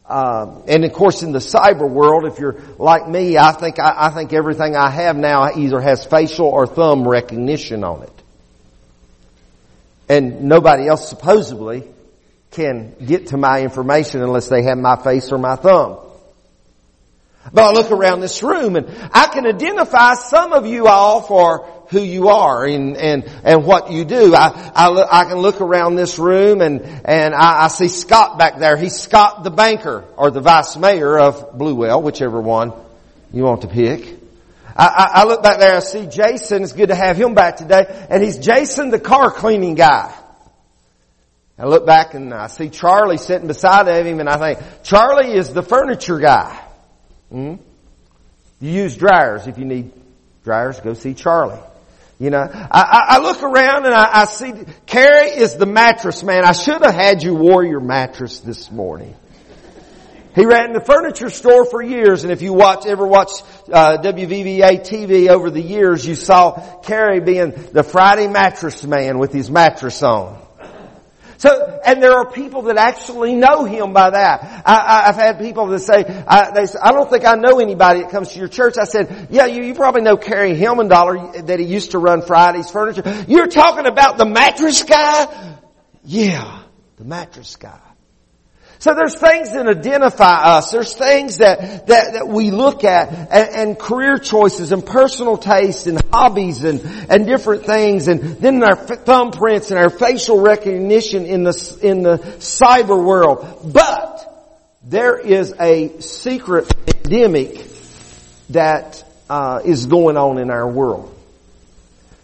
Um, 0.07 0.65
and 0.67 0.85
of 0.87 0.93
course, 0.95 1.23
in 1.23 1.33
the 1.33 1.39
cyber 1.39 1.89
world, 1.89 2.25
if 2.25 2.39
you're 2.41 2.61
like 2.79 3.07
me, 3.07 3.37
I 3.37 3.53
think 3.53 3.79
I, 3.79 4.07
I 4.07 4.11
think 4.11 4.33
everything 4.33 4.75
I 4.75 4.89
have 4.89 5.17
now 5.17 5.53
either 5.55 5.79
has 5.79 6.05
facial 6.05 6.47
or 6.47 6.67
thumb 6.67 7.07
recognition 7.07 7.85
on 7.85 8.03
it, 8.03 8.23
and 10.09 10.45
nobody 10.45 10.89
else 10.89 11.09
supposedly 11.09 11.85
can 12.53 12.97
get 13.05 13.29
to 13.29 13.37
my 13.37 13.61
information 13.61 14.23
unless 14.23 14.49
they 14.49 14.63
have 14.63 14.79
my 14.79 14.97
face 14.97 15.31
or 15.31 15.39
my 15.39 15.57
thumb. 15.57 15.99
But 17.53 17.63
I 17.63 17.73
look 17.73 17.91
around 17.91 18.21
this 18.21 18.43
room 18.43 18.77
and 18.77 18.87
I 19.13 19.27
can 19.29 19.47
identify 19.47 20.15
some 20.15 20.53
of 20.53 20.67
you 20.67 20.89
all 20.89 21.23
for 21.23 21.70
who 21.91 22.01
you 22.01 22.29
are 22.29 22.65
and, 22.65 22.97
and, 22.97 23.25
and 23.45 23.65
what 23.65 23.91
you 23.91 24.05
do. 24.05 24.35
I, 24.35 24.71
I, 24.75 25.21
I 25.21 25.25
can 25.25 25.39
look 25.39 25.61
around 25.61 25.97
this 25.97 26.19
room 26.19 26.61
and, 26.61 26.83
and 27.05 27.35
I, 27.35 27.65
I 27.65 27.69
see 27.69 27.89
Scott 27.89 28.39
back 28.39 28.59
there. 28.59 28.77
He's 28.77 28.97
Scott 28.97 29.43
the 29.43 29.51
banker 29.51 30.05
or 30.17 30.31
the 30.31 30.41
vice 30.41 30.77
mayor 30.77 31.19
of 31.19 31.59
Bluewell, 31.59 32.03
whichever 32.03 32.41
one 32.41 32.73
you 33.33 33.43
want 33.43 33.63
to 33.63 33.69
pick. 33.69 34.19
I, 34.77 34.87
I, 34.87 35.11
I 35.21 35.25
look 35.25 35.43
back 35.43 35.59
there, 35.59 35.77
I 35.77 35.81
see 35.81 36.07
Jason. 36.07 36.63
It's 36.63 36.73
good 36.73 36.91
to 36.91 36.95
have 36.95 37.17
him 37.17 37.35
back 37.35 37.57
today. 37.57 38.07
And 38.09 38.23
he's 38.23 38.39
Jason 38.39 38.91
the 38.91 39.01
car 39.01 39.33
cleaning 39.33 39.75
guy. 39.75 40.15
I 41.59 41.67
look 41.67 41.85
back 41.85 42.15
and 42.15 42.33
I 42.33 42.47
see 42.47 42.71
Charlie 42.71 43.19
sitting 43.19 43.49
beside 43.49 43.89
him 43.89 44.21
and 44.21 44.29
I 44.29 44.55
think, 44.55 44.83
Charlie 44.85 45.33
is 45.33 45.53
the 45.53 45.63
furniture 45.63 46.19
guy. 46.19 46.65
Hmm? 47.31 47.57
You 48.61 48.71
use 48.71 48.97
dryers 48.97 49.47
if 49.49 49.59
you 49.59 49.65
need 49.65 49.93
dryers. 50.45 50.79
Go 50.81 50.95
see 50.95 51.15
Charlie. 51.15 51.59
You 52.21 52.29
know, 52.29 52.47
I, 52.53 53.07
I 53.09 53.19
look 53.21 53.43
around 53.43 53.87
and 53.87 53.95
I, 53.95 54.21
I 54.21 54.25
see 54.27 54.53
Kerry 54.85 55.31
is 55.31 55.55
the 55.55 55.65
mattress 55.65 56.23
man. 56.23 56.45
I 56.45 56.53
should 56.53 56.85
have 56.85 56.95
had 56.95 57.23
you 57.23 57.35
warrior 57.35 57.81
mattress 57.81 58.41
this 58.41 58.71
morning. 58.71 59.17
He 60.35 60.45
ran 60.45 60.75
the 60.75 60.83
furniture 60.83 61.31
store 61.31 61.65
for 61.65 61.83
years, 61.83 62.23
and 62.23 62.31
if 62.31 62.43
you 62.43 62.53
watch, 62.53 62.85
ever 62.85 63.07
watch 63.07 63.31
uh, 63.73 63.97
WVVA 64.03 64.87
TV 64.87 65.29
over 65.29 65.51
the 65.51 65.63
years, 65.63 66.07
you 66.07 66.15
saw 66.15 66.81
Kerry 66.83 67.21
being 67.21 67.53
the 67.73 67.83
Friday 67.83 68.29
mattress 68.29 68.85
man 68.85 69.19
with 69.19 69.33
his 69.33 69.51
mattress 69.51 70.03
on. 70.03 70.47
So, 71.41 71.81
and 71.83 72.03
there 72.03 72.13
are 72.13 72.31
people 72.31 72.63
that 72.63 72.77
actually 72.77 73.35
know 73.35 73.65
him 73.65 73.95
by 73.95 74.11
that. 74.11 74.63
I, 74.67 75.05
have 75.07 75.17
had 75.17 75.39
people 75.39 75.69
that 75.69 75.79
say, 75.79 76.05
I, 76.05 76.51
they 76.51 76.67
say, 76.67 76.79
I 76.83 76.93
don't 76.93 77.09
think 77.09 77.25
I 77.25 77.35
know 77.37 77.61
anybody 77.61 78.03
that 78.03 78.11
comes 78.11 78.33
to 78.33 78.39
your 78.39 78.49
church. 78.49 78.75
I 78.79 78.85
said, 78.85 79.29
yeah, 79.31 79.47
you, 79.47 79.63
you 79.63 79.75
probably 79.75 80.03
know 80.03 80.19
Kerry 80.19 80.55
Hillmendollar 80.55 81.47
that 81.47 81.59
he 81.59 81.65
used 81.65 81.93
to 81.93 81.99
run 81.99 82.21
Friday's 82.21 82.71
Furniture. 82.71 83.25
You're 83.27 83.47
talking 83.47 83.87
about 83.87 84.19
the 84.19 84.27
mattress 84.27 84.83
guy? 84.83 85.57
Yeah, 86.05 86.61
the 86.97 87.05
mattress 87.05 87.57
guy. 87.57 87.90
So 88.81 88.95
there's 88.95 89.15
things 89.15 89.53
that 89.53 89.67
identify 89.67 90.57
us. 90.57 90.71
There's 90.71 90.95
things 90.95 91.37
that, 91.37 91.87
that, 91.87 92.13
that 92.15 92.29
we 92.29 92.51
look 92.51 92.83
at 92.83 93.11
and, 93.31 93.55
and, 93.55 93.79
career 93.79 94.17
choices 94.17 94.73
and 94.73 94.85
personal 94.85 95.37
tastes 95.37 95.87
and 95.87 96.01
hobbies 96.11 96.65
and, 96.65 96.81
and 97.11 97.27
different 97.27 97.67
things 97.67 98.09
and 98.09 98.21
then 98.39 98.63
our 98.63 98.77
thumbprints 98.77 99.71
and 99.71 99.79
our 99.79 99.91
facial 99.91 100.41
recognition 100.41 101.27
in 101.27 101.45
the, 101.45 101.79
in 101.83 102.03
the 102.03 102.17
cyber 102.39 103.05
world. 103.05 103.71
But 103.71 104.81
there 104.83 105.19
is 105.19 105.53
a 105.61 106.01
secret 106.01 106.75
pandemic 106.87 107.63
that 108.49 109.05
uh, 109.29 109.61
is 109.63 109.85
going 109.85 110.17
on 110.17 110.39
in 110.39 110.51
our 110.51 110.67
world. 110.67 111.15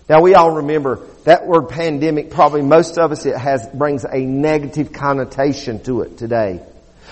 Now 0.08 0.22
we 0.22 0.34
all 0.34 0.56
remember 0.56 1.06
that 1.26 1.44
word 1.44 1.68
pandemic, 1.68 2.30
probably 2.30 2.62
most 2.62 2.98
of 2.98 3.10
us, 3.10 3.26
it 3.26 3.36
has, 3.36 3.66
brings 3.74 4.04
a 4.04 4.20
negative 4.20 4.92
connotation 4.92 5.82
to 5.82 6.02
it 6.02 6.18
today. 6.18 6.62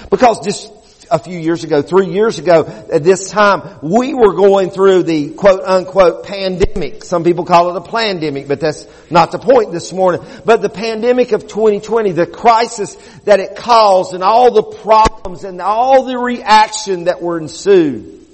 Because 0.08 0.44
just 0.44 0.70
a 1.10 1.18
few 1.18 1.36
years 1.36 1.64
ago, 1.64 1.82
three 1.82 2.06
years 2.06 2.38
ago, 2.38 2.64
at 2.92 3.02
this 3.02 3.28
time, 3.28 3.80
we 3.82 4.14
were 4.14 4.34
going 4.34 4.70
through 4.70 5.02
the 5.02 5.30
quote 5.30 5.64
unquote 5.64 6.26
pandemic. 6.26 7.02
Some 7.02 7.24
people 7.24 7.44
call 7.44 7.74
it 7.74 7.76
a 7.76 7.90
pandemic, 7.90 8.46
but 8.46 8.60
that's 8.60 8.86
not 9.10 9.32
the 9.32 9.40
point 9.40 9.72
this 9.72 9.92
morning. 9.92 10.24
But 10.44 10.62
the 10.62 10.68
pandemic 10.68 11.32
of 11.32 11.48
2020, 11.48 12.12
the 12.12 12.26
crisis 12.26 12.94
that 13.24 13.40
it 13.40 13.56
caused 13.56 14.14
and 14.14 14.22
all 14.22 14.52
the 14.52 14.62
problems 14.62 15.42
and 15.42 15.60
all 15.60 16.04
the 16.04 16.16
reaction 16.16 17.04
that 17.04 17.20
were 17.20 17.36
ensued. 17.36 18.24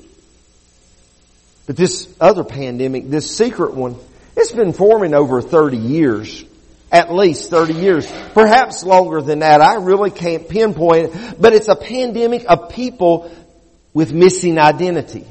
But 1.66 1.76
this 1.76 2.06
other 2.20 2.44
pandemic, 2.44 3.08
this 3.08 3.34
secret 3.34 3.72
one, 3.72 3.96
it's 4.36 4.52
been 4.52 4.72
forming 4.72 5.14
over 5.14 5.40
30 5.42 5.76
years. 5.76 6.44
At 6.92 7.12
least 7.12 7.50
30 7.50 7.74
years. 7.74 8.10
Perhaps 8.34 8.82
longer 8.84 9.22
than 9.22 9.40
that. 9.40 9.60
I 9.60 9.76
really 9.76 10.10
can't 10.10 10.48
pinpoint 10.48 11.14
it. 11.14 11.40
But 11.40 11.52
it's 11.52 11.68
a 11.68 11.76
pandemic 11.76 12.44
of 12.48 12.70
people 12.70 13.30
with 13.92 14.12
missing 14.12 14.58
identity. 14.58 15.26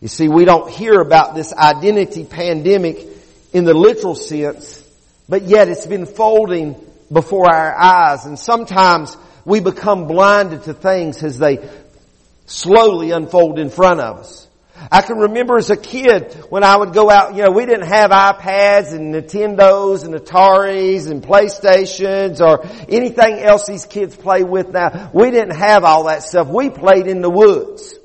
You 0.00 0.08
see, 0.08 0.28
we 0.28 0.44
don't 0.44 0.70
hear 0.70 1.00
about 1.00 1.34
this 1.34 1.52
identity 1.52 2.24
pandemic 2.24 2.98
in 3.52 3.64
the 3.64 3.74
literal 3.74 4.14
sense, 4.14 4.86
but 5.28 5.42
yet 5.42 5.68
it's 5.68 5.86
been 5.86 6.06
folding 6.06 6.76
before 7.10 7.48
our 7.48 7.74
eyes 7.74 8.26
and 8.26 8.38
sometimes 8.38 9.16
we 9.44 9.60
become 9.60 10.08
blinded 10.08 10.64
to 10.64 10.74
things 10.74 11.22
as 11.22 11.38
they 11.38 11.70
slowly 12.46 13.12
unfold 13.12 13.58
in 13.58 13.70
front 13.70 14.00
of 14.00 14.18
us. 14.18 14.45
I 14.90 15.02
can 15.02 15.16
remember 15.18 15.56
as 15.56 15.70
a 15.70 15.76
kid 15.76 16.32
when 16.48 16.62
I 16.62 16.76
would 16.76 16.92
go 16.92 17.10
out, 17.10 17.34
you 17.34 17.42
know, 17.42 17.50
we 17.50 17.66
didn't 17.66 17.88
have 17.88 18.10
iPads 18.10 18.92
and 18.92 19.14
Nintendos 19.14 20.04
and 20.04 20.14
Ataris 20.14 21.10
and 21.10 21.22
PlayStations 21.22 22.40
or 22.40 22.64
anything 22.88 23.38
else 23.38 23.66
these 23.66 23.86
kids 23.86 24.14
play 24.14 24.44
with 24.44 24.70
now. 24.70 25.10
We 25.12 25.30
didn't 25.30 25.56
have 25.56 25.84
all 25.84 26.04
that 26.04 26.22
stuff. 26.22 26.48
We 26.48 26.70
played 26.70 27.06
in 27.06 27.20
the 27.20 27.30
woods. 27.30 27.98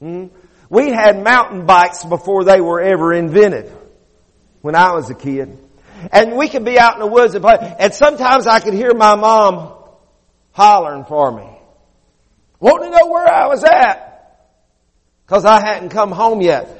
hmm 0.00 0.26
We 0.68 0.90
had 0.90 1.22
mountain 1.22 1.64
bikes 1.64 2.04
before 2.04 2.44
they 2.44 2.60
were 2.60 2.80
ever 2.80 3.12
invented 3.12 3.72
when 4.60 4.74
I 4.74 4.92
was 4.92 5.10
a 5.10 5.14
kid. 5.14 5.58
And 6.12 6.36
we 6.36 6.48
could 6.48 6.64
be 6.64 6.78
out 6.78 6.94
in 6.94 7.00
the 7.00 7.06
woods 7.06 7.34
and 7.34 7.42
play. 7.42 7.56
And 7.78 7.94
sometimes 7.94 8.46
I 8.46 8.60
could 8.60 8.74
hear 8.74 8.94
my 8.94 9.14
mom 9.16 9.74
hollering 10.52 11.04
for 11.04 11.30
me. 11.30 11.58
Wanting 12.58 12.90
to 12.92 12.98
know 12.98 13.06
where 13.06 13.26
I 13.26 13.46
was 13.46 13.64
at 13.64 14.09
because 15.30 15.44
I 15.44 15.60
hadn't 15.60 15.90
come 15.90 16.10
home 16.10 16.40
yet. 16.40 16.76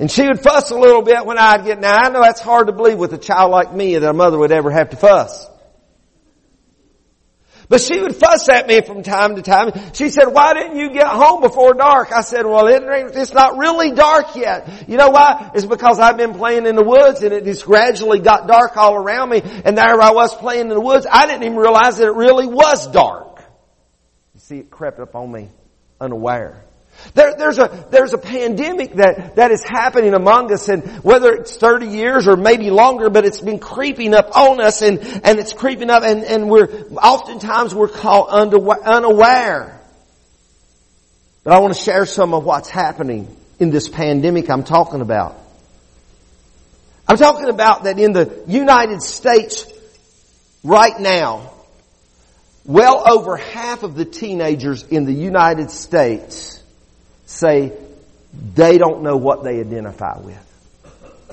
And 0.00 0.10
she 0.10 0.26
would 0.26 0.40
fuss 0.40 0.72
a 0.72 0.76
little 0.76 1.02
bit 1.02 1.24
when 1.24 1.38
I'd 1.38 1.64
get, 1.64 1.78
now 1.80 1.96
I 1.96 2.08
know 2.08 2.20
that's 2.20 2.40
hard 2.40 2.66
to 2.66 2.72
believe 2.72 2.98
with 2.98 3.12
a 3.12 3.18
child 3.18 3.52
like 3.52 3.72
me 3.72 3.96
that 3.96 4.10
a 4.10 4.12
mother 4.12 4.36
would 4.36 4.50
ever 4.50 4.72
have 4.72 4.90
to 4.90 4.96
fuss. 4.96 5.46
But 7.68 7.80
she 7.80 8.00
would 8.00 8.16
fuss 8.16 8.48
at 8.48 8.66
me 8.66 8.80
from 8.80 9.04
time 9.04 9.36
to 9.36 9.42
time. 9.42 9.70
She 9.92 10.08
said, 10.08 10.24
why 10.24 10.54
didn't 10.54 10.78
you 10.78 10.90
get 10.90 11.06
home 11.06 11.42
before 11.42 11.74
dark? 11.74 12.10
I 12.10 12.22
said, 12.22 12.44
well, 12.44 12.66
it's 12.66 13.32
not 13.32 13.56
really 13.56 13.92
dark 13.92 14.34
yet. 14.34 14.88
You 14.88 14.96
know 14.96 15.10
why? 15.10 15.52
It's 15.54 15.64
because 15.64 16.00
I've 16.00 16.16
been 16.16 16.34
playing 16.34 16.66
in 16.66 16.74
the 16.74 16.82
woods 16.82 17.22
and 17.22 17.32
it 17.32 17.44
just 17.44 17.64
gradually 17.64 18.18
got 18.18 18.48
dark 18.48 18.76
all 18.76 18.96
around 18.96 19.30
me 19.30 19.42
and 19.64 19.78
there 19.78 20.02
I 20.02 20.10
was 20.10 20.34
playing 20.34 20.62
in 20.62 20.68
the 20.70 20.80
woods. 20.80 21.06
I 21.08 21.26
didn't 21.26 21.44
even 21.44 21.56
realize 21.56 21.98
that 21.98 22.08
it 22.08 22.16
really 22.16 22.48
was 22.48 22.88
dark. 22.88 23.44
You 24.34 24.40
see, 24.40 24.58
it 24.58 24.72
crept 24.72 24.98
up 24.98 25.14
on 25.14 25.30
me 25.30 25.50
unaware. 26.00 26.64
There, 27.14 27.34
there's 27.36 27.58
a, 27.58 27.86
there's 27.90 28.12
a 28.12 28.18
pandemic 28.18 28.94
that, 28.94 29.36
that 29.36 29.50
is 29.50 29.62
happening 29.62 30.14
among 30.14 30.52
us 30.52 30.68
and 30.68 30.82
whether 31.04 31.32
it's 31.32 31.56
30 31.56 31.86
years 31.86 32.26
or 32.26 32.36
maybe 32.36 32.70
longer, 32.70 33.10
but 33.10 33.24
it's 33.24 33.40
been 33.40 33.58
creeping 33.60 34.14
up 34.14 34.36
on 34.36 34.60
us 34.60 34.82
and, 34.82 34.98
and 34.98 35.38
it's 35.38 35.52
creeping 35.52 35.90
up 35.90 36.02
and, 36.02 36.24
and 36.24 36.50
we're, 36.50 36.68
oftentimes 37.00 37.74
we're 37.74 37.88
caught 37.88 38.30
unaware. 38.30 39.80
But 41.44 41.52
I 41.52 41.60
want 41.60 41.74
to 41.74 41.80
share 41.80 42.06
some 42.06 42.34
of 42.34 42.44
what's 42.44 42.70
happening 42.70 43.34
in 43.60 43.70
this 43.70 43.88
pandemic 43.88 44.50
I'm 44.50 44.64
talking 44.64 45.00
about. 45.00 45.38
I'm 47.06 47.18
talking 47.18 47.50
about 47.50 47.84
that 47.84 47.98
in 47.98 48.12
the 48.12 48.42
United 48.48 49.02
States 49.02 49.70
right 50.64 50.98
now, 50.98 51.52
well 52.64 53.04
over 53.06 53.36
half 53.36 53.82
of 53.82 53.94
the 53.94 54.06
teenagers 54.06 54.82
in 54.84 55.04
the 55.04 55.12
United 55.12 55.70
States 55.70 56.53
say 57.26 57.72
they 58.54 58.78
don't 58.78 59.02
know 59.02 59.16
what 59.16 59.44
they 59.44 59.60
identify 59.60 60.18
with. 60.18 60.40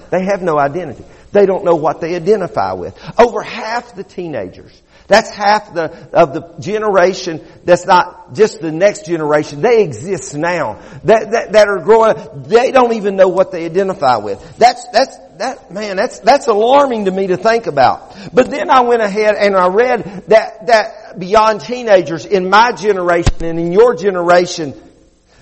They 0.10 0.26
have 0.26 0.42
no 0.42 0.60
identity. 0.60 1.06
They 1.32 1.46
don't 1.46 1.64
know 1.64 1.76
what 1.76 2.02
they 2.02 2.16
identify 2.16 2.74
with. 2.74 2.98
Over 3.18 3.42
half 3.42 3.96
the 3.96 4.04
teenagers. 4.04 4.80
That's 5.08 5.30
half 5.30 5.74
the, 5.74 5.92
of 6.14 6.34
the 6.34 6.42
generation 6.60 7.46
that's 7.66 7.86
not 7.86 8.34
just 8.34 8.62
the 8.62 8.72
next 8.72 9.06
generation. 9.06 9.62
They 9.62 9.84
exist 9.84 10.36
now. 10.36 10.80
That, 11.04 11.32
that, 11.32 11.52
that 11.52 11.68
are 11.68 11.80
growing, 11.80 12.44
they 12.44 12.72
don't 12.72 12.94
even 12.94 13.18
know 13.18 13.28
what 13.28 13.52
they 13.52 13.66
identify 13.66 14.18
with. 14.18 14.58
That's, 14.58 14.88
that's, 14.90 15.18
that, 15.38 15.72
man, 15.72 15.98
that's, 15.98 16.20
that's 16.20 16.48
alarming 16.48 17.06
to 17.06 17.12
me 17.12 17.28
to 17.28 17.38
think 17.38 17.68
about. 17.68 18.16
But 18.34 18.50
then 18.50 18.70
I 18.70 18.82
went 18.82 19.02
ahead 19.02 19.36
and 19.36 19.56
I 19.56 19.68
read 19.68 20.04
that, 20.28 20.68
that 20.68 21.20
beyond 21.20 21.62
teenagers 21.62 22.26
in 22.26 22.50
my 22.50 22.72
generation 22.72 23.44
and 23.44 23.60
in 23.60 23.72
your 23.74 23.96
generation, 23.96 24.74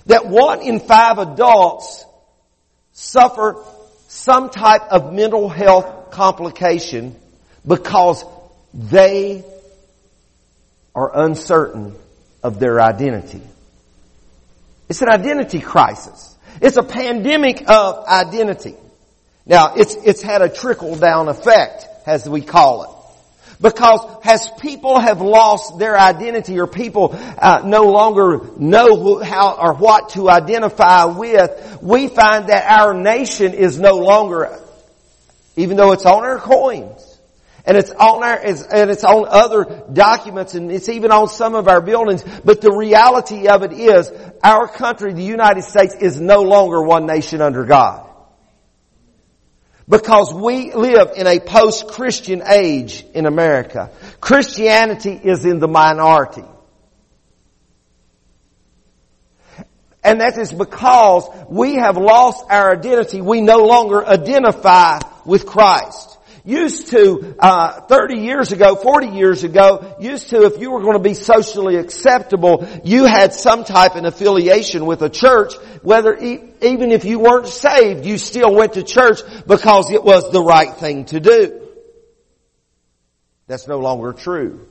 that 0.09 0.25
one 0.25 0.61
in 0.61 0.79
five 0.79 1.19
adults 1.19 2.03
suffer 2.93 3.63
some 4.07 4.49
type 4.49 4.81
of 4.89 5.13
mental 5.13 5.47
health 5.47 6.09
complication 6.09 7.15
because 7.65 8.25
they 8.73 9.43
are 10.95 11.25
uncertain 11.25 11.95
of 12.41 12.59
their 12.59 12.81
identity. 12.81 13.41
It's 14.89 15.03
an 15.03 15.09
identity 15.09 15.59
crisis. 15.59 16.35
It's 16.59 16.77
a 16.77 16.83
pandemic 16.83 17.69
of 17.69 18.07
identity. 18.07 18.75
Now, 19.45 19.75
it's, 19.75 19.93
it's 19.93 20.23
had 20.23 20.41
a 20.41 20.49
trickle 20.49 20.95
down 20.95 21.27
effect, 21.27 21.85
as 22.07 22.27
we 22.27 22.41
call 22.41 22.83
it. 22.83 22.89
Because 23.61 23.99
as 24.23 24.49
people 24.61 24.99
have 24.99 25.19
lost 25.19 25.79
their 25.79 25.99
identity 25.99 26.59
or 26.59 26.67
people 26.67 27.09
uh, 27.13 27.61
no 27.65 27.91
longer 27.91 28.39
know 28.57 28.95
who, 28.95 29.21
how 29.21 29.57
or 29.59 29.73
what 29.73 30.09
to 30.09 30.29
identify 30.29 31.05
with, 31.05 31.79
we 31.81 32.07
find 32.07 32.47
that 32.47 32.79
our 32.79 32.93
nation 32.93 33.53
is 33.53 33.77
no 33.77 33.97
longer, 33.97 34.57
even 35.57 35.75
though 35.75 35.91
it's 35.91 36.05
on 36.05 36.23
our 36.23 36.39
coins, 36.39 37.19
and 37.65 37.75
it's 37.75 37.91
on 37.91 38.23
our, 38.23 38.37
and 38.37 38.89
it's 38.89 39.03
on 39.03 39.25
other 39.27 39.83
documents 39.91 40.55
and 40.55 40.71
it's 40.71 40.87
even 40.87 41.11
on 41.11 41.27
some 41.27 41.53
of 41.53 41.67
our 41.67 41.81
buildings. 41.81 42.23
But 42.45 42.61
the 42.61 42.71
reality 42.71 43.49
of 43.49 43.63
it 43.63 43.73
is 43.73 44.09
our 44.41 44.69
country, 44.69 45.11
the 45.13 45.21
United 45.21 45.63
States, 45.63 45.95
is 45.95 46.19
no 46.19 46.43
longer 46.43 46.81
one 46.81 47.05
nation 47.05 47.41
under 47.41 47.65
God. 47.65 48.08
Because 49.89 50.31
we 50.31 50.71
live 50.73 51.13
in 51.17 51.25
a 51.25 51.39
post-Christian 51.39 52.43
age 52.47 53.03
in 53.15 53.25
America. 53.25 53.89
Christianity 54.21 55.19
is 55.21 55.45
in 55.45 55.59
the 55.59 55.67
minority. 55.67 56.45
And 60.03 60.21
that 60.21 60.37
is 60.37 60.53
because 60.53 61.27
we 61.49 61.75
have 61.75 61.97
lost 61.97 62.45
our 62.49 62.71
identity. 62.71 63.19
We 63.19 63.41
no 63.41 63.65
longer 63.65 64.05
identify 64.05 64.99
with 65.25 65.45
Christ. 65.45 66.08
Used 66.49 66.87
to, 66.87 67.35
uh, 67.39 67.81
30 67.81 68.17
years 68.17 68.51
ago, 68.51 68.75
40 68.75 69.07
years 69.07 69.43
ago, 69.43 69.95
used 69.99 70.29
to, 70.29 70.43
if 70.43 70.59
you 70.59 70.71
were 70.71 70.81
going 70.81 70.97
to 70.97 71.03
be 71.03 71.13
socially 71.13 71.75
acceptable, 71.75 72.67
you 72.83 73.05
had 73.05 73.33
some 73.33 73.63
type 73.63 73.95
of 73.95 74.03
affiliation 74.03 74.85
with 74.85 75.01
a 75.01 75.09
church, 75.09 75.53
whether, 75.83 76.15
even 76.17 76.91
if 76.91 77.05
you 77.05 77.19
weren't 77.19 77.47
saved, 77.47 78.05
you 78.05 78.17
still 78.17 78.53
went 78.53 78.73
to 78.73 78.83
church 78.83 79.21
because 79.45 79.91
it 79.91 80.03
was 80.03 80.31
the 80.31 80.41
right 80.41 80.73
thing 80.75 81.05
to 81.05 81.19
do. 81.19 81.67
That's 83.47 83.67
no 83.67 83.79
longer 83.79 84.13
true 84.13 84.67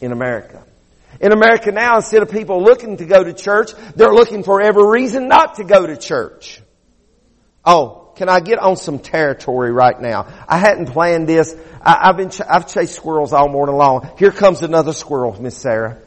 in 0.00 0.12
America. 0.12 0.64
In 1.20 1.32
America 1.32 1.72
now, 1.72 1.96
instead 1.96 2.22
of 2.22 2.30
people 2.30 2.62
looking 2.62 2.98
to 2.98 3.06
go 3.06 3.24
to 3.24 3.32
church, 3.32 3.70
they're 3.94 4.12
looking 4.12 4.42
for 4.42 4.60
every 4.60 4.86
reason 4.86 5.28
not 5.28 5.56
to 5.56 5.64
go 5.64 5.86
to 5.86 5.96
church. 5.96 6.60
Oh, 7.64 8.05
can 8.16 8.28
I 8.28 8.40
get 8.40 8.58
on 8.58 8.76
some 8.76 8.98
territory 8.98 9.70
right 9.70 10.00
now? 10.00 10.26
I 10.48 10.58
hadn't 10.58 10.86
planned 10.86 11.28
this. 11.28 11.54
I, 11.82 12.06
have 12.06 12.16
been, 12.16 12.30
ch- 12.30 12.40
I've 12.48 12.66
chased 12.66 12.94
squirrels 12.94 13.32
all 13.32 13.48
morning 13.48 13.76
long. 13.76 14.10
Here 14.18 14.32
comes 14.32 14.62
another 14.62 14.92
squirrel, 14.92 15.40
Miss 15.40 15.56
Sarah. 15.56 15.98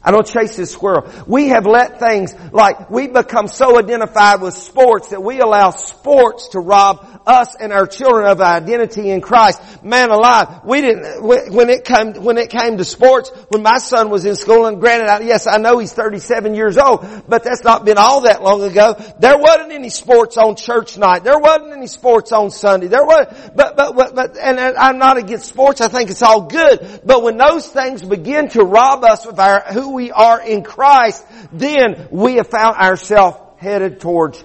I 0.00 0.12
don't 0.12 0.26
chase 0.26 0.54
this 0.56 0.70
squirrel. 0.70 1.10
We 1.26 1.48
have 1.48 1.66
let 1.66 1.98
things 1.98 2.32
like 2.52 2.88
we 2.88 3.08
become 3.08 3.48
so 3.48 3.76
identified 3.78 4.40
with 4.40 4.54
sports 4.54 5.08
that 5.08 5.20
we 5.22 5.40
allow 5.40 5.70
sports 5.70 6.48
to 6.50 6.60
rob 6.60 7.22
us 7.26 7.56
and 7.56 7.72
our 7.72 7.86
children 7.86 8.26
of 8.26 8.40
identity 8.40 9.10
in 9.10 9.20
Christ. 9.20 9.60
Man 9.82 10.10
alive, 10.10 10.60
we 10.64 10.80
didn't, 10.82 11.22
when 11.22 11.68
it 11.68 11.84
came, 11.84 12.14
when 12.22 12.38
it 12.38 12.48
came 12.48 12.78
to 12.78 12.84
sports, 12.84 13.30
when 13.48 13.62
my 13.62 13.78
son 13.78 14.08
was 14.08 14.24
in 14.24 14.36
school, 14.36 14.66
and 14.66 14.80
granted, 14.80 15.26
yes, 15.26 15.48
I 15.48 15.56
know 15.58 15.78
he's 15.78 15.92
37 15.92 16.54
years 16.54 16.78
old, 16.78 17.04
but 17.28 17.42
that's 17.42 17.64
not 17.64 17.84
been 17.84 17.98
all 17.98 18.20
that 18.20 18.40
long 18.40 18.62
ago. 18.62 18.94
There 19.18 19.36
wasn't 19.36 19.72
any 19.72 19.90
sports 19.90 20.36
on 20.36 20.54
church 20.54 20.96
night. 20.96 21.24
There 21.24 21.40
wasn't 21.40 21.72
any 21.72 21.88
sports 21.88 22.30
on 22.30 22.52
Sunday. 22.52 22.86
There 22.86 23.04
was, 23.04 23.26
but, 23.54 23.76
but, 23.76 23.96
but, 23.96 24.14
but, 24.14 24.36
and 24.38 24.60
I'm 24.60 24.98
not 24.98 25.16
against 25.16 25.48
sports. 25.48 25.80
I 25.80 25.88
think 25.88 26.10
it's 26.10 26.22
all 26.22 26.42
good. 26.42 27.00
But 27.04 27.24
when 27.24 27.36
those 27.36 27.66
things 27.66 28.04
begin 28.04 28.48
to 28.50 28.62
rob 28.62 29.02
us 29.02 29.26
of 29.26 29.40
our, 29.40 29.60
who 29.60 29.87
we 29.94 30.10
are 30.10 30.40
in 30.40 30.62
Christ, 30.62 31.24
then 31.52 32.08
we 32.10 32.34
have 32.34 32.48
found 32.48 32.76
ourselves 32.76 33.38
headed 33.58 34.00
towards 34.00 34.42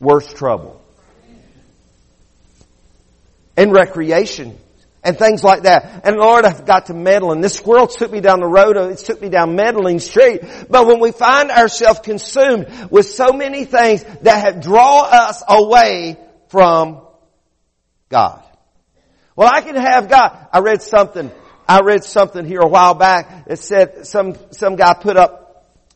worse 0.00 0.32
trouble. 0.32 0.82
And 3.56 3.72
recreation 3.72 4.58
and 5.06 5.16
things 5.16 5.44
like 5.44 5.62
that. 5.62 6.02
And 6.04 6.16
Lord, 6.16 6.44
I've 6.44 6.66
got 6.66 6.86
to 6.86 6.94
meddle. 6.94 7.30
And 7.30 7.42
this 7.42 7.54
squirrel 7.54 7.86
took 7.86 8.10
me 8.10 8.20
down 8.20 8.40
the 8.40 8.46
road. 8.46 8.76
Uh, 8.76 8.88
it 8.88 8.98
took 8.98 9.22
me 9.22 9.28
down 9.28 9.54
meddling 9.54 10.00
street. 10.00 10.40
But 10.68 10.86
when 10.86 11.00
we 11.00 11.12
find 11.12 11.50
ourselves 11.50 12.00
consumed 12.00 12.90
with 12.90 13.06
so 13.06 13.32
many 13.32 13.64
things 13.64 14.02
that 14.22 14.44
have 14.44 14.60
drawn 14.60 15.08
us 15.10 15.42
away 15.48 16.18
from 16.48 17.02
God. 18.08 18.42
Well, 19.36 19.48
I 19.52 19.60
can 19.60 19.76
have 19.76 20.08
God. 20.08 20.48
I 20.52 20.58
read 20.58 20.82
something 20.82 21.30
I 21.68 21.80
read 21.80 22.04
something 22.04 22.44
here 22.44 22.60
a 22.60 22.68
while 22.68 22.94
back 22.94 23.46
that 23.46 23.58
said 23.58 24.06
some, 24.06 24.36
some 24.52 24.76
guy 24.76 24.94
put 24.94 25.16
up 25.16 25.46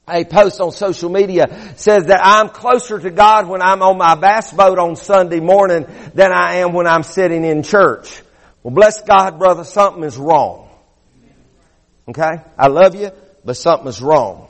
a 0.08 0.24
post 0.24 0.60
on 0.60 0.72
social 0.72 1.08
media 1.08 1.74
says 1.76 2.06
that 2.06 2.20
I'm 2.22 2.48
closer 2.48 2.98
to 2.98 3.10
God 3.10 3.48
when 3.48 3.62
I'm 3.62 3.82
on 3.82 3.96
my 3.96 4.16
bass 4.16 4.52
boat 4.52 4.78
on 4.78 4.96
Sunday 4.96 5.40
morning 5.40 5.86
than 6.14 6.32
I 6.32 6.56
am 6.56 6.72
when 6.72 6.86
I'm 6.86 7.04
sitting 7.04 7.44
in 7.44 7.62
church. 7.62 8.22
Well, 8.62 8.74
bless 8.74 9.02
God, 9.02 9.38
brother, 9.38 9.64
something 9.64 10.02
is 10.02 10.18
wrong. 10.18 10.68
Okay? 12.08 12.42
I 12.58 12.66
love 12.66 12.94
you, 12.94 13.10
but 13.44 13.56
something 13.56 13.88
is 13.88 14.02
wrong. 14.02 14.48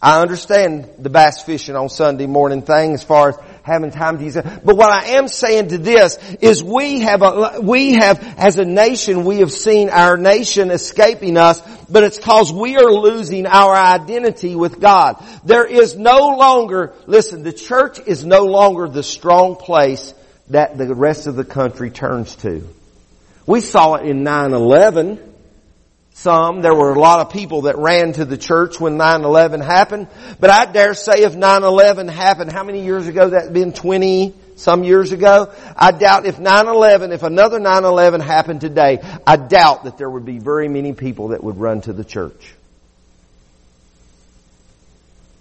I 0.00 0.20
understand 0.20 0.88
the 0.98 1.10
bass 1.10 1.42
fishing 1.42 1.76
on 1.76 1.88
Sunday 1.88 2.26
morning 2.26 2.62
thing 2.62 2.92
as 2.92 3.02
far 3.02 3.30
as 3.30 3.38
having 3.64 3.90
time 3.90 4.18
to 4.18 4.24
use 4.24 4.36
it. 4.36 4.44
But 4.62 4.76
what 4.76 4.90
I 4.90 5.16
am 5.16 5.26
saying 5.26 5.68
to 5.68 5.78
this 5.78 6.18
is 6.42 6.62
we 6.62 7.00
have 7.00 7.22
a, 7.22 7.60
we 7.62 7.94
have, 7.94 8.22
as 8.38 8.58
a 8.58 8.64
nation, 8.64 9.24
we 9.24 9.38
have 9.38 9.50
seen 9.50 9.88
our 9.88 10.18
nation 10.18 10.70
escaping 10.70 11.38
us, 11.38 11.60
but 11.88 12.04
it's 12.04 12.18
cause 12.18 12.52
we 12.52 12.76
are 12.76 12.92
losing 12.92 13.46
our 13.46 13.74
identity 13.74 14.54
with 14.54 14.80
God. 14.80 15.16
There 15.44 15.66
is 15.66 15.96
no 15.96 16.36
longer, 16.36 16.92
listen, 17.06 17.42
the 17.42 17.54
church 17.54 17.98
is 18.06 18.24
no 18.24 18.44
longer 18.44 18.86
the 18.86 19.02
strong 19.02 19.56
place 19.56 20.12
that 20.50 20.76
the 20.76 20.94
rest 20.94 21.26
of 21.26 21.34
the 21.34 21.44
country 21.44 21.90
turns 21.90 22.36
to. 22.36 22.68
We 23.46 23.62
saw 23.62 23.94
it 23.94 24.06
in 24.06 24.24
9-11 24.24 25.33
some. 26.24 26.62
There 26.62 26.74
were 26.74 26.94
a 26.94 26.98
lot 26.98 27.20
of 27.20 27.30
people 27.30 27.62
that 27.62 27.76
ran 27.76 28.14
to 28.14 28.24
the 28.24 28.38
church 28.38 28.80
when 28.80 28.96
9-11 28.96 29.62
happened. 29.62 30.08
But 30.40 30.48
I 30.48 30.64
dare 30.64 30.94
say 30.94 31.22
if 31.22 31.34
9-11 31.34 32.08
happened, 32.08 32.50
how 32.50 32.64
many 32.64 32.82
years 32.82 33.06
ago 33.06 33.28
that 33.28 33.52
been? 33.52 33.74
20 33.74 34.34
some 34.56 34.84
years 34.84 35.12
ago? 35.12 35.52
I 35.76 35.92
doubt 35.92 36.24
if 36.24 36.36
9-11, 36.36 37.12
if 37.12 37.22
another 37.22 37.60
9-11 37.60 38.22
happened 38.22 38.62
today, 38.62 39.00
I 39.26 39.36
doubt 39.36 39.84
that 39.84 39.98
there 39.98 40.08
would 40.08 40.24
be 40.24 40.38
very 40.38 40.66
many 40.66 40.94
people 40.94 41.28
that 41.28 41.44
would 41.44 41.58
run 41.58 41.82
to 41.82 41.92
the 41.92 42.04
church. 42.04 42.54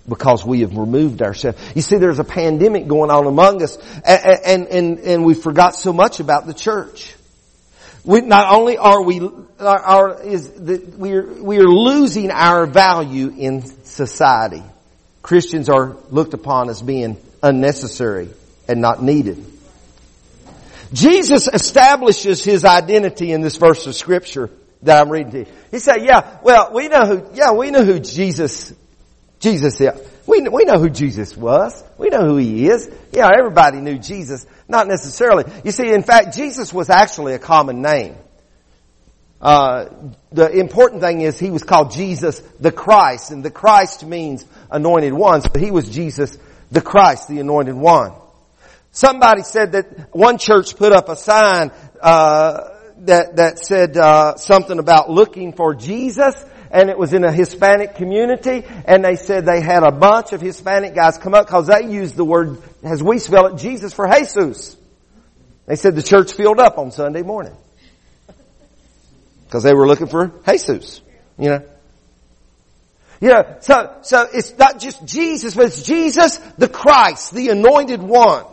Because 0.08 0.44
we 0.46 0.62
have 0.62 0.76
removed 0.76 1.22
ourselves. 1.22 1.58
You 1.76 1.82
see, 1.82 1.98
there's 1.98 2.20
a 2.20 2.26
pandemic 2.26 2.90
going 2.90 3.10
on 3.10 3.26
among 3.26 3.64
us, 3.64 3.78
and, 4.04 4.68
and, 4.68 5.00
and 5.00 5.24
we 5.24 5.34
forgot 5.34 5.78
so 5.78 5.94
much 5.94 6.20
about 6.20 6.46
the 6.46 6.54
church. 6.54 7.16
We, 8.06 8.22
not 8.22 8.54
only 8.54 8.78
are 8.78 9.02
we, 9.02 9.22
are, 9.60 10.22
is 10.22 10.50
the, 10.50 10.78
we, 10.98 11.14
are, 11.14 11.24
we 11.24 11.58
are 11.60 11.68
losing 11.68 12.32
our 12.32 12.66
value 12.66 13.30
in 13.30 13.62
society. 13.86 14.64
Christians 15.22 15.70
are 15.70 15.96
looked 16.10 16.34
upon 16.34 16.70
as 16.70 16.82
being 16.82 17.18
unnecessary 17.42 18.30
and 18.68 18.82
not 18.82 19.02
needed. 19.02 19.46
Jesus 20.92 21.48
establishes 21.48 22.44
his 22.44 22.66
identity 22.66 23.32
in 23.32 23.42
this 23.42 23.56
verse 23.56 23.88
of 23.88 23.96
scripture 23.96 24.50
that 24.84 25.02
I'm 25.02 25.10
reading 25.10 25.32
to 25.32 25.40
you. 25.40 25.46
He 25.72 25.80
said, 25.80 26.04
yeah, 26.04 26.38
well, 26.44 26.72
we 26.74 26.90
know 26.90 27.06
who, 27.06 27.30
yeah, 27.34 27.54
we 27.54 27.72
know 27.72 27.84
who 27.84 28.00
Jesus, 28.00 28.74
Jesus 29.40 29.80
is. 29.80 29.92
We, 30.28 30.42
we 30.42 30.66
know 30.66 30.78
who 30.78 30.90
Jesus 30.90 31.36
was. 31.36 31.84
We 31.98 32.10
know 32.10 32.26
who 32.26 32.38
he 32.38 32.68
is. 32.68 32.90
Yeah, 33.12 33.30
everybody 33.36 33.80
knew 33.80 33.98
Jesus. 33.98 34.46
Not 34.68 34.88
necessarily. 34.88 35.46
You 35.64 35.72
see, 35.72 35.92
in 35.92 36.04
fact, 36.04 36.36
Jesus 36.36 36.74
was 36.74 36.90
actually 36.90 37.34
a 37.34 37.40
common 37.40 37.82
name. 37.82 38.16
Uh, 39.42 39.90
the 40.32 40.50
important 40.50 41.02
thing 41.02 41.20
is 41.22 41.38
he 41.38 41.52
was 41.52 41.64
called 41.64 41.92
Jesus 41.92 42.40
the 42.62 42.72
Christ, 42.72 43.32
and 43.32 43.44
the 43.44 43.52
Christ 43.52 44.06
means 44.06 44.46
anointed 44.72 45.14
one, 45.14 45.42
so 45.42 45.50
he 45.58 45.70
was 45.70 45.90
Jesus 45.90 46.38
the 46.72 46.80
Christ, 46.82 47.28
the 47.28 47.40
anointed 47.40 47.76
one. 47.76 48.14
Somebody 48.94 49.42
said 49.42 49.74
that 49.74 50.16
one 50.16 50.38
church 50.38 50.78
put 50.78 50.94
up 50.94 51.10
a 51.10 51.18
sign 51.18 51.72
uh, 52.02 52.73
that 53.06 53.36
that 53.38 53.60
said 53.60 53.98
uh, 53.98 54.36
something 54.36 54.80
about 54.80 55.10
looking 55.10 55.54
for 55.54 55.74
Jesus, 55.74 56.36
and 56.72 56.90
it 56.90 56.98
was 56.98 57.14
in 57.14 57.24
a 57.24 57.32
Hispanic 57.32 57.96
community, 57.96 58.64
and 58.86 59.06
they 59.06 59.16
said 59.16 59.46
they 59.46 59.62
had 59.62 59.84
a 59.84 59.92
bunch 59.92 60.34
of 60.34 60.42
Hispanic 60.42 60.96
guys 60.96 61.18
come 61.18 61.34
up 61.34 61.46
because 61.46 61.68
they 61.68 61.88
used 61.90 62.16
the 62.16 62.26
word, 62.26 62.62
as 62.84 63.02
we 63.04 63.20
spell 63.20 63.48
it, 63.48 63.58
Jesus 63.58 63.94
for 63.94 64.08
Jesus. 64.08 64.76
They 65.66 65.76
said 65.76 65.96
the 65.96 66.04
church 66.04 66.34
filled 66.34 66.60
up 66.60 66.78
on 66.78 66.92
Sunday 66.92 67.22
morning. 67.22 67.56
Because 69.46 69.64
they 69.64 69.74
were 69.74 69.88
looking 69.88 70.08
for 70.08 70.34
Jesus, 70.50 71.02
you 71.38 71.50
know. 71.50 71.64
Yeah, 73.22 73.60
so, 73.60 74.00
so 74.02 74.28
it's 74.34 74.58
not 74.58 74.80
just 74.80 75.06
Jesus, 75.06 75.56
but 75.56 75.68
it's 75.68 75.84
Jesus 75.84 76.38
the 76.58 76.68
Christ, 76.68 77.34
the 77.34 77.50
anointed 77.50 78.02
one. 78.02 78.46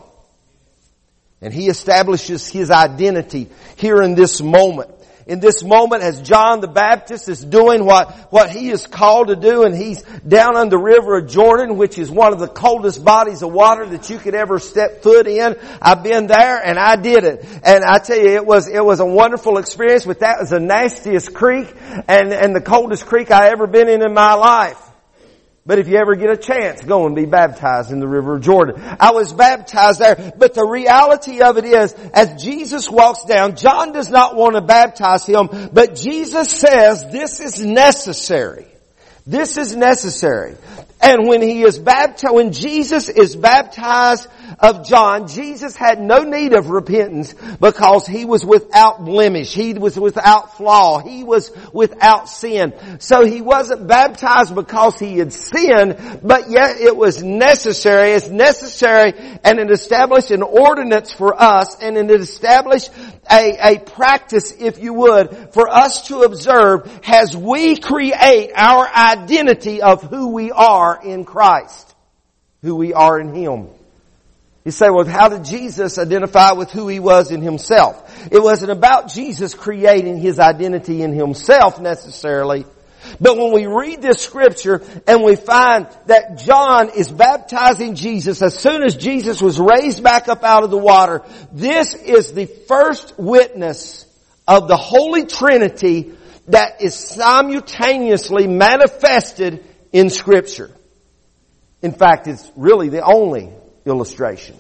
And 1.43 1.55
he 1.55 1.69
establishes 1.69 2.49
his 2.49 2.71
identity 2.71 3.49
here 3.77 4.03
in 4.03 4.15
this 4.15 4.43
moment 4.43 4.91
in 5.31 5.39
this 5.39 5.63
moment 5.63 6.03
as 6.03 6.21
John 6.23 6.61
the 6.61 6.67
Baptist 6.67 7.29
is 7.29 7.45
doing 7.45 7.85
what, 7.85 8.33
what 8.33 8.51
he 8.51 8.69
is 8.69 8.89
called 8.89 9.29
to 9.29 9.37
do 9.37 9.63
and 9.63 9.77
he's 9.77 10.03
down 10.27 10.57
on 10.57 10.71
the 10.71 10.77
river 10.77 11.19
of 11.19 11.29
Jordan, 11.29 11.77
which 11.77 11.99
is 11.99 12.11
one 12.11 12.33
of 12.33 12.41
the 12.41 12.49
coldest 12.49 13.05
bodies 13.05 13.43
of 13.43 13.53
water 13.53 13.87
that 13.87 14.11
you 14.11 14.19
could 14.19 14.35
ever 14.35 14.59
step 14.59 15.05
foot 15.05 15.29
in. 15.29 15.57
I've 15.81 16.03
been 16.03 16.27
there 16.27 16.61
and 16.61 16.81
I 16.81 16.97
did 16.97 17.23
it. 17.23 17.47
And 17.63 17.85
I 17.85 18.01
tell 18.01 18.19
you, 18.19 18.31
it 18.35 18.45
was, 18.45 18.67
it 18.67 18.85
was 18.85 18.99
a 18.99 19.07
wonderful 19.07 19.59
experience, 19.59 20.05
but 20.05 20.19
that 20.19 20.41
was 20.41 20.51
the 20.51 20.59
nastiest 20.59 21.33
creek 21.33 21.73
and, 22.09 22.33
and 22.33 22.53
the 22.53 22.61
coldest 22.61 23.07
creek 23.07 23.31
I 23.31 23.51
ever 23.51 23.69
been 23.69 23.89
in 23.89 24.03
in 24.03 24.13
my 24.13 24.35
life. 24.35 24.90
But 25.67 25.79
if 25.79 25.89
you 25.89 25.97
ever 25.99 26.17
get 26.17 26.31
a 26.31 26.37
chance, 26.37 26.83
go 26.83 27.07
and 27.07 27.15
be 27.15 27.27
baptized 27.27 27.93
in 27.93 28.01
the 28.01 28.09
river 28.09 28.39
Jordan. 28.39 28.83
I 28.99 29.13
was 29.13 29.33
baptized 29.33 30.01
there, 30.01 30.33
but 30.37 30.55
the 30.55 30.67
reality 30.67 31.43
of 31.43 31.59
it 31.59 31.65
is, 31.67 31.93
as 32.15 32.43
Jesus 32.43 32.91
walks 32.91 33.25
down, 33.25 33.57
John 33.57 33.93
does 33.93 34.09
not 34.09 34.37
want 34.37 34.55
to 34.55 34.63
baptize 34.63 35.27
him, 35.27 35.49
but 35.73 35.97
Jesus 35.97 36.51
says 36.51 37.05
this 37.11 37.41
is 37.41 37.65
necessary. 37.65 38.67
This 39.27 39.59
is 39.59 39.77
necessary. 39.77 40.57
And 41.03 41.27
when 41.27 41.41
he 41.41 41.63
is 41.63 41.79
baptized, 41.79 42.35
when 42.35 42.53
Jesus 42.53 43.09
is 43.09 43.35
baptized 43.35 44.29
of 44.59 44.87
John, 44.87 45.29
Jesus 45.29 45.75
had 45.75 45.99
no 45.99 46.25
need 46.25 46.53
of 46.53 46.69
repentance 46.69 47.35
because 47.59 48.07
he 48.07 48.27
was 48.27 48.45
without 48.45 49.03
blemish. 49.03 49.55
He 49.55 49.73
was 49.73 49.99
without 49.99 50.59
flaw. 50.59 50.99
He 50.99 51.25
was 51.25 51.51
without 51.73 52.29
sin. 52.29 52.75
So 52.99 53.25
he 53.25 53.41
wasn't 53.41 53.87
baptized 53.87 54.55
because 54.55 54.99
he 54.99 55.17
had 55.17 55.33
sinned, 55.33 56.21
but 56.23 56.51
yet 56.51 56.79
it 56.79 56.95
was 56.95 57.23
necessary. 57.23 58.11
It's 58.11 58.29
necessary 58.29 59.15
and 59.43 59.59
it 59.59 59.71
established 59.71 60.31
an 60.31 60.43
ordinance 60.43 61.13
for 61.13 61.41
us 61.41 61.81
and 61.81 61.97
it 61.97 62.11
established 62.11 62.91
a, 63.31 63.75
a 63.75 63.79
practice, 63.79 64.53
if 64.59 64.79
you 64.79 64.93
would, 64.93 65.55
for 65.55 65.71
us 65.71 66.09
to 66.09 66.23
observe 66.23 66.91
as 67.07 67.35
we 67.35 67.79
create 67.79 68.51
our 68.55 68.87
identity 68.87 69.81
of 69.81 70.03
who 70.03 70.29
we 70.29 70.51
are 70.51 70.90
in 70.97 71.25
Christ. 71.25 71.95
Who 72.63 72.77
we 72.77 72.93
are 72.93 73.19
in 73.19 73.35
Him. 73.35 73.69
You 74.65 74.73
say, 74.73 74.91
well, 74.91 75.07
how 75.07 75.29
did 75.29 75.45
Jesus 75.45 75.99
identify 75.99 76.53
with 76.53 76.71
who 76.71 76.89
He 76.89 77.01
was 77.01 77.31
in 77.31 77.41
Himself? 77.41 78.29
It 78.31 78.43
wasn't 78.43 78.73
about 78.73 79.09
Jesus 79.09 79.55
creating 79.55 80.19
His 80.19 80.39
identity 80.39 81.03
in 81.03 81.13
Himself 81.13 81.81
necessarily. 81.81 82.67
But 83.19 83.39
when 83.39 83.53
we 83.53 83.67
read 83.67 84.03
this 84.03 84.21
scripture 84.21 84.83
and 85.07 85.23
we 85.23 85.37
find 85.37 85.89
that 86.07 86.39
John 86.39 86.91
is 86.91 87.11
baptizing 87.11 87.95
Jesus 87.95 88.43
as 88.43 88.59
soon 88.59 88.83
as 88.83 88.97
Jesus 88.97 89.41
was 89.41 89.59
raised 89.59 90.03
back 90.03 90.29
up 90.29 90.45
out 90.45 90.65
of 90.65 90.71
the 90.71 90.77
water, 90.77 91.23
this 91.51 91.95
is 91.95 92.33
the 92.33 92.47
first 92.47 93.15
witness 93.19 94.05
of 94.47 94.69
the 94.69 94.77
Holy 94.77 95.25
Trinity 95.25 96.13
that 96.49 96.83
is 96.83 96.95
simultaneously 96.95 98.47
manifested 98.47 99.65
in 99.93 100.11
scripture. 100.11 100.71
In 101.83 101.93
fact, 101.93 102.27
it's 102.27 102.51
really 102.57 102.89
the 102.89 103.03
only 103.03 103.51
illustration. 103.87 104.57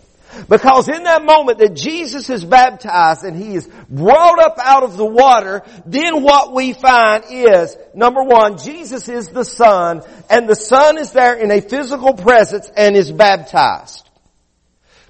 Because 0.48 0.88
in 0.88 1.02
that 1.04 1.24
moment 1.24 1.59
that 1.59 1.74
Jesus 1.74 2.30
is 2.30 2.44
baptized 2.44 3.24
and 3.24 3.37
he 3.37 3.54
is 3.54 3.68
brought 3.88 4.38
up 4.40 4.59
out 4.59 4.85
of 4.85 4.96
the 4.96 5.04
water, 5.04 5.62
then 5.87 6.22
what 6.22 6.52
we 6.52 6.72
find 6.72 7.24
is, 7.30 7.76
number 7.94 8.22
one, 8.22 8.59
Jesus 8.59 9.09
is 9.09 9.28
the 9.28 9.44
Son, 9.44 10.02
and 10.28 10.48
the 10.48 10.54
Son 10.54 10.98
is 10.98 11.12
there 11.12 11.35
in 11.35 11.50
a 11.50 11.61
physical 11.61 12.14
presence 12.14 12.70
and 12.76 12.96
is 12.96 13.11
baptized. 13.11 14.09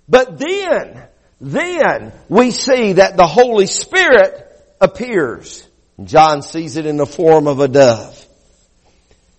But 0.08 0.38
then, 0.38 1.02
then 1.40 2.12
we 2.28 2.50
see 2.50 2.94
that 2.94 3.16
the 3.16 3.26
Holy 3.26 3.66
Spirit 3.66 4.46
appears. 4.80 5.66
John 6.02 6.42
sees 6.42 6.76
it 6.78 6.86
in 6.86 6.96
the 6.96 7.06
form 7.06 7.46
of 7.46 7.60
a 7.60 7.68
dove. 7.68 8.26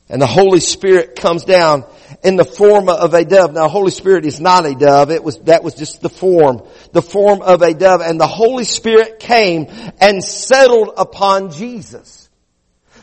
And 0.10 0.22
the 0.22 0.28
Holy 0.28 0.60
Spirit 0.60 1.16
comes 1.16 1.44
down 1.44 1.86
in 2.24 2.36
the 2.36 2.46
form 2.46 2.90
of 2.90 3.14
a 3.14 3.26
dove. 3.26 3.54
Now, 3.54 3.68
Holy 3.68 3.92
Spirit 3.92 4.26
is 4.26 4.40
not 4.40 4.66
a 4.66 4.76
dove. 4.76 5.10
It 5.12 5.24
was, 5.24 5.40
that 5.42 5.64
was 5.64 5.74
just 5.74 6.02
the 6.02 6.10
form, 6.10 6.62
the 6.92 7.02
form 7.02 7.42
of 7.42 7.62
a 7.62 7.74
dove. 7.74 8.02
And 8.02 8.20
the 8.20 8.28
Holy 8.28 8.64
Spirit 8.64 9.20
came 9.20 9.68
and 10.00 10.24
settled 10.24 10.94
upon 10.98 11.52
Jesus. 11.52 12.30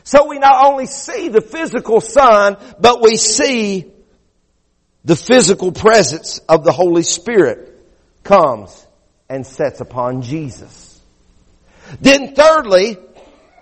So 0.05 0.27
we 0.27 0.39
not 0.39 0.65
only 0.65 0.87
see 0.87 1.29
the 1.29 1.41
physical 1.41 2.01
Son, 2.01 2.57
but 2.81 3.03
we 3.03 3.17
see 3.17 3.93
the 5.05 5.17
physical 5.17 5.73
presence 5.73 6.39
of 6.49 6.65
the 6.65 6.73
Holy 6.73 7.03
Spirit 7.03 7.75
comes 8.25 8.87
and 9.29 9.47
sets 9.47 9.81
upon 9.81 10.23
Jesus. 10.23 11.01
Then 12.01 12.35
thirdly, 12.35 12.99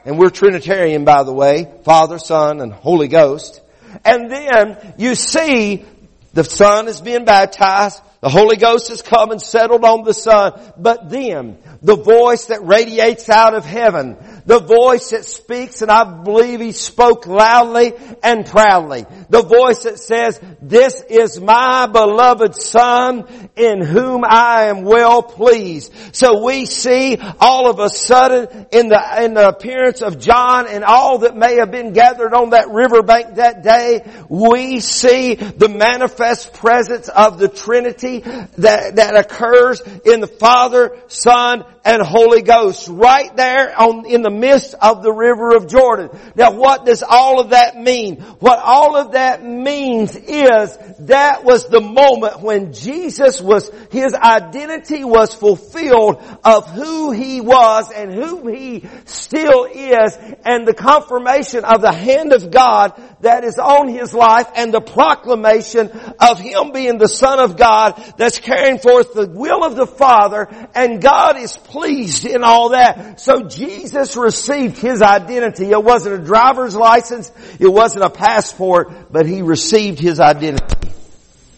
and 0.04 0.18
we're 0.18 0.30
Trinitarian 0.30 1.04
by 1.04 1.24
the 1.24 1.32
way, 1.32 1.68
Father, 1.84 2.18
Son, 2.18 2.60
and 2.60 2.72
Holy 2.72 3.08
Ghost. 3.08 3.60
And 4.04 4.30
then 4.30 4.94
you 4.98 5.14
see 5.14 5.84
the 6.32 6.44
Son 6.44 6.88
is 6.88 7.00
being 7.00 7.24
baptized, 7.24 8.02
the 8.26 8.30
Holy 8.30 8.56
Ghost 8.56 8.88
has 8.88 9.02
come 9.02 9.30
and 9.30 9.40
settled 9.40 9.84
on 9.84 10.02
the 10.02 10.12
Son, 10.12 10.60
but 10.76 11.10
then 11.10 11.58
the 11.80 11.94
voice 11.94 12.46
that 12.46 12.66
radiates 12.66 13.28
out 13.28 13.54
of 13.54 13.64
heaven, 13.64 14.16
the 14.46 14.58
voice 14.58 15.10
that 15.10 15.24
speaks, 15.24 15.82
and 15.82 15.90
I 15.90 16.22
believe 16.22 16.60
he 16.60 16.72
spoke 16.72 17.26
loudly 17.26 17.92
and 18.24 18.44
proudly. 18.44 19.06
The 19.28 19.42
voice 19.42 19.84
that 19.84 20.00
says, 20.00 20.40
this 20.60 21.02
is 21.08 21.40
my 21.40 21.86
beloved 21.86 22.54
son 22.56 23.50
in 23.54 23.80
whom 23.80 24.24
I 24.24 24.64
am 24.64 24.82
well 24.82 25.22
pleased. 25.22 25.92
So 26.12 26.44
we 26.44 26.66
see 26.66 27.18
all 27.40 27.70
of 27.70 27.78
a 27.78 27.88
sudden 27.88 28.66
in 28.72 28.88
the, 28.88 29.22
in 29.22 29.34
the 29.34 29.48
appearance 29.48 30.02
of 30.02 30.18
John 30.18 30.66
and 30.66 30.82
all 30.82 31.18
that 31.18 31.36
may 31.36 31.56
have 31.56 31.70
been 31.70 31.92
gathered 31.92 32.34
on 32.34 32.50
that 32.50 32.70
riverbank 32.70 33.36
that 33.36 33.62
day, 33.62 34.04
we 34.28 34.80
see 34.80 35.34
the 35.34 35.68
manifest 35.68 36.54
presence 36.54 37.08
of 37.08 37.38
the 37.38 37.48
Trinity 37.48 38.15
that, 38.20 38.96
that 38.96 39.16
occurs 39.16 39.80
in 40.04 40.20
the 40.20 40.26
Father, 40.26 40.96
Son, 41.08 41.64
and 41.86 42.02
Holy 42.02 42.42
Ghost 42.42 42.88
right 42.88 43.34
there 43.36 43.72
on, 43.80 44.06
in 44.06 44.22
the 44.22 44.30
midst 44.30 44.74
of 44.74 45.04
the 45.04 45.12
river 45.12 45.54
of 45.54 45.68
Jordan. 45.68 46.10
Now 46.34 46.50
what 46.50 46.84
does 46.84 47.04
all 47.08 47.40
of 47.40 47.50
that 47.50 47.76
mean? 47.76 48.20
What 48.40 48.58
all 48.58 48.96
of 48.96 49.12
that 49.12 49.44
means 49.44 50.16
is 50.16 50.76
that 51.00 51.44
was 51.44 51.68
the 51.68 51.80
moment 51.80 52.40
when 52.40 52.72
Jesus 52.72 53.40
was, 53.40 53.70
His 53.92 54.14
identity 54.14 55.04
was 55.04 55.32
fulfilled 55.32 56.20
of 56.44 56.68
who 56.72 57.12
He 57.12 57.40
was 57.40 57.92
and 57.92 58.12
who 58.12 58.48
He 58.48 58.84
still 59.04 59.66
is 59.66 60.18
and 60.44 60.66
the 60.66 60.74
confirmation 60.74 61.64
of 61.64 61.82
the 61.82 61.92
hand 61.92 62.32
of 62.32 62.50
God 62.50 63.00
that 63.20 63.44
is 63.44 63.60
on 63.60 63.88
His 63.88 64.12
life 64.12 64.48
and 64.56 64.74
the 64.74 64.80
proclamation 64.80 65.92
of 66.18 66.40
Him 66.40 66.72
being 66.72 66.98
the 66.98 67.06
Son 67.06 67.38
of 67.38 67.56
God 67.56 68.02
that's 68.16 68.40
carrying 68.40 68.80
forth 68.80 69.14
the 69.14 69.28
will 69.28 69.62
of 69.62 69.76
the 69.76 69.86
Father 69.86 70.48
and 70.74 71.00
God 71.00 71.36
is 71.36 71.56
pleased 71.76 72.24
in 72.24 72.42
all 72.42 72.70
that. 72.70 73.20
So 73.20 73.42
Jesus 73.42 74.16
received 74.16 74.78
His 74.78 75.02
identity. 75.02 75.70
It 75.70 75.84
wasn't 75.84 76.22
a 76.22 76.24
driver's 76.24 76.74
license. 76.74 77.30
It 77.60 77.68
wasn't 77.68 78.04
a 78.04 78.10
passport, 78.10 79.12
but 79.12 79.26
He 79.26 79.42
received 79.42 79.98
His 79.98 80.18
identity 80.18 80.90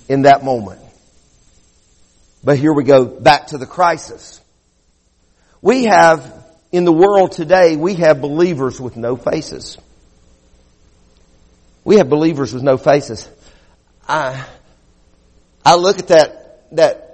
in 0.09 0.23
that 0.23 0.43
moment. 0.43 0.81
But 2.43 2.59
here 2.59 2.73
we 2.73 2.83
go 2.83 3.05
back 3.05 3.49
to 3.49 3.59
the 3.59 3.67
crisis. 3.67 4.41
We 5.63 5.85
have, 5.85 6.45
in 6.73 6.85
the 6.85 6.93
world 6.93 7.31
today, 7.33 7.77
we 7.77 7.95
have 7.95 8.21
believers 8.21 8.81
with 8.81 8.97
no 8.97 9.15
faces. 9.15 9.79
We 11.85 11.99
have 11.99 12.09
believers 12.09 12.53
with 12.53 12.65
no 12.65 12.77
faces. 12.77 13.29
I, 14.09 14.45
I 15.65 15.77
look 15.77 16.01
at 16.01 16.09
that, 16.09 16.67
that 16.73 17.08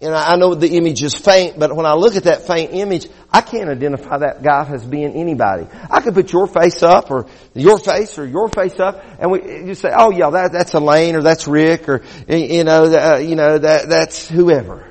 and 0.00 0.14
I 0.14 0.36
know 0.36 0.54
the 0.54 0.76
image 0.76 1.02
is 1.02 1.16
faint, 1.16 1.58
but 1.58 1.74
when 1.74 1.84
I 1.84 1.94
look 1.94 2.14
at 2.14 2.24
that 2.24 2.46
faint 2.46 2.72
image, 2.72 3.08
I 3.32 3.40
can't 3.40 3.68
identify 3.68 4.18
that 4.18 4.44
guy 4.44 4.64
as 4.72 4.84
being 4.84 5.12
anybody. 5.14 5.66
I 5.90 6.00
could 6.00 6.14
put 6.14 6.32
your 6.32 6.46
face 6.46 6.84
up 6.84 7.10
or 7.10 7.26
your 7.52 7.78
face 7.78 8.16
or 8.16 8.24
your 8.24 8.48
face 8.48 8.78
up 8.78 9.04
and 9.18 9.32
we 9.32 9.40
just 9.40 9.80
say, 9.80 9.90
oh 9.92 10.12
yeah, 10.12 10.30
that, 10.30 10.52
that's 10.52 10.72
Elaine 10.74 11.16
or 11.16 11.22
that's 11.22 11.48
Rick 11.48 11.88
or, 11.88 12.02
you 12.28 12.62
know, 12.62 12.84
uh, 12.84 13.16
you 13.16 13.34
know, 13.34 13.58
that, 13.58 13.88
that's 13.88 14.28
whoever. 14.28 14.88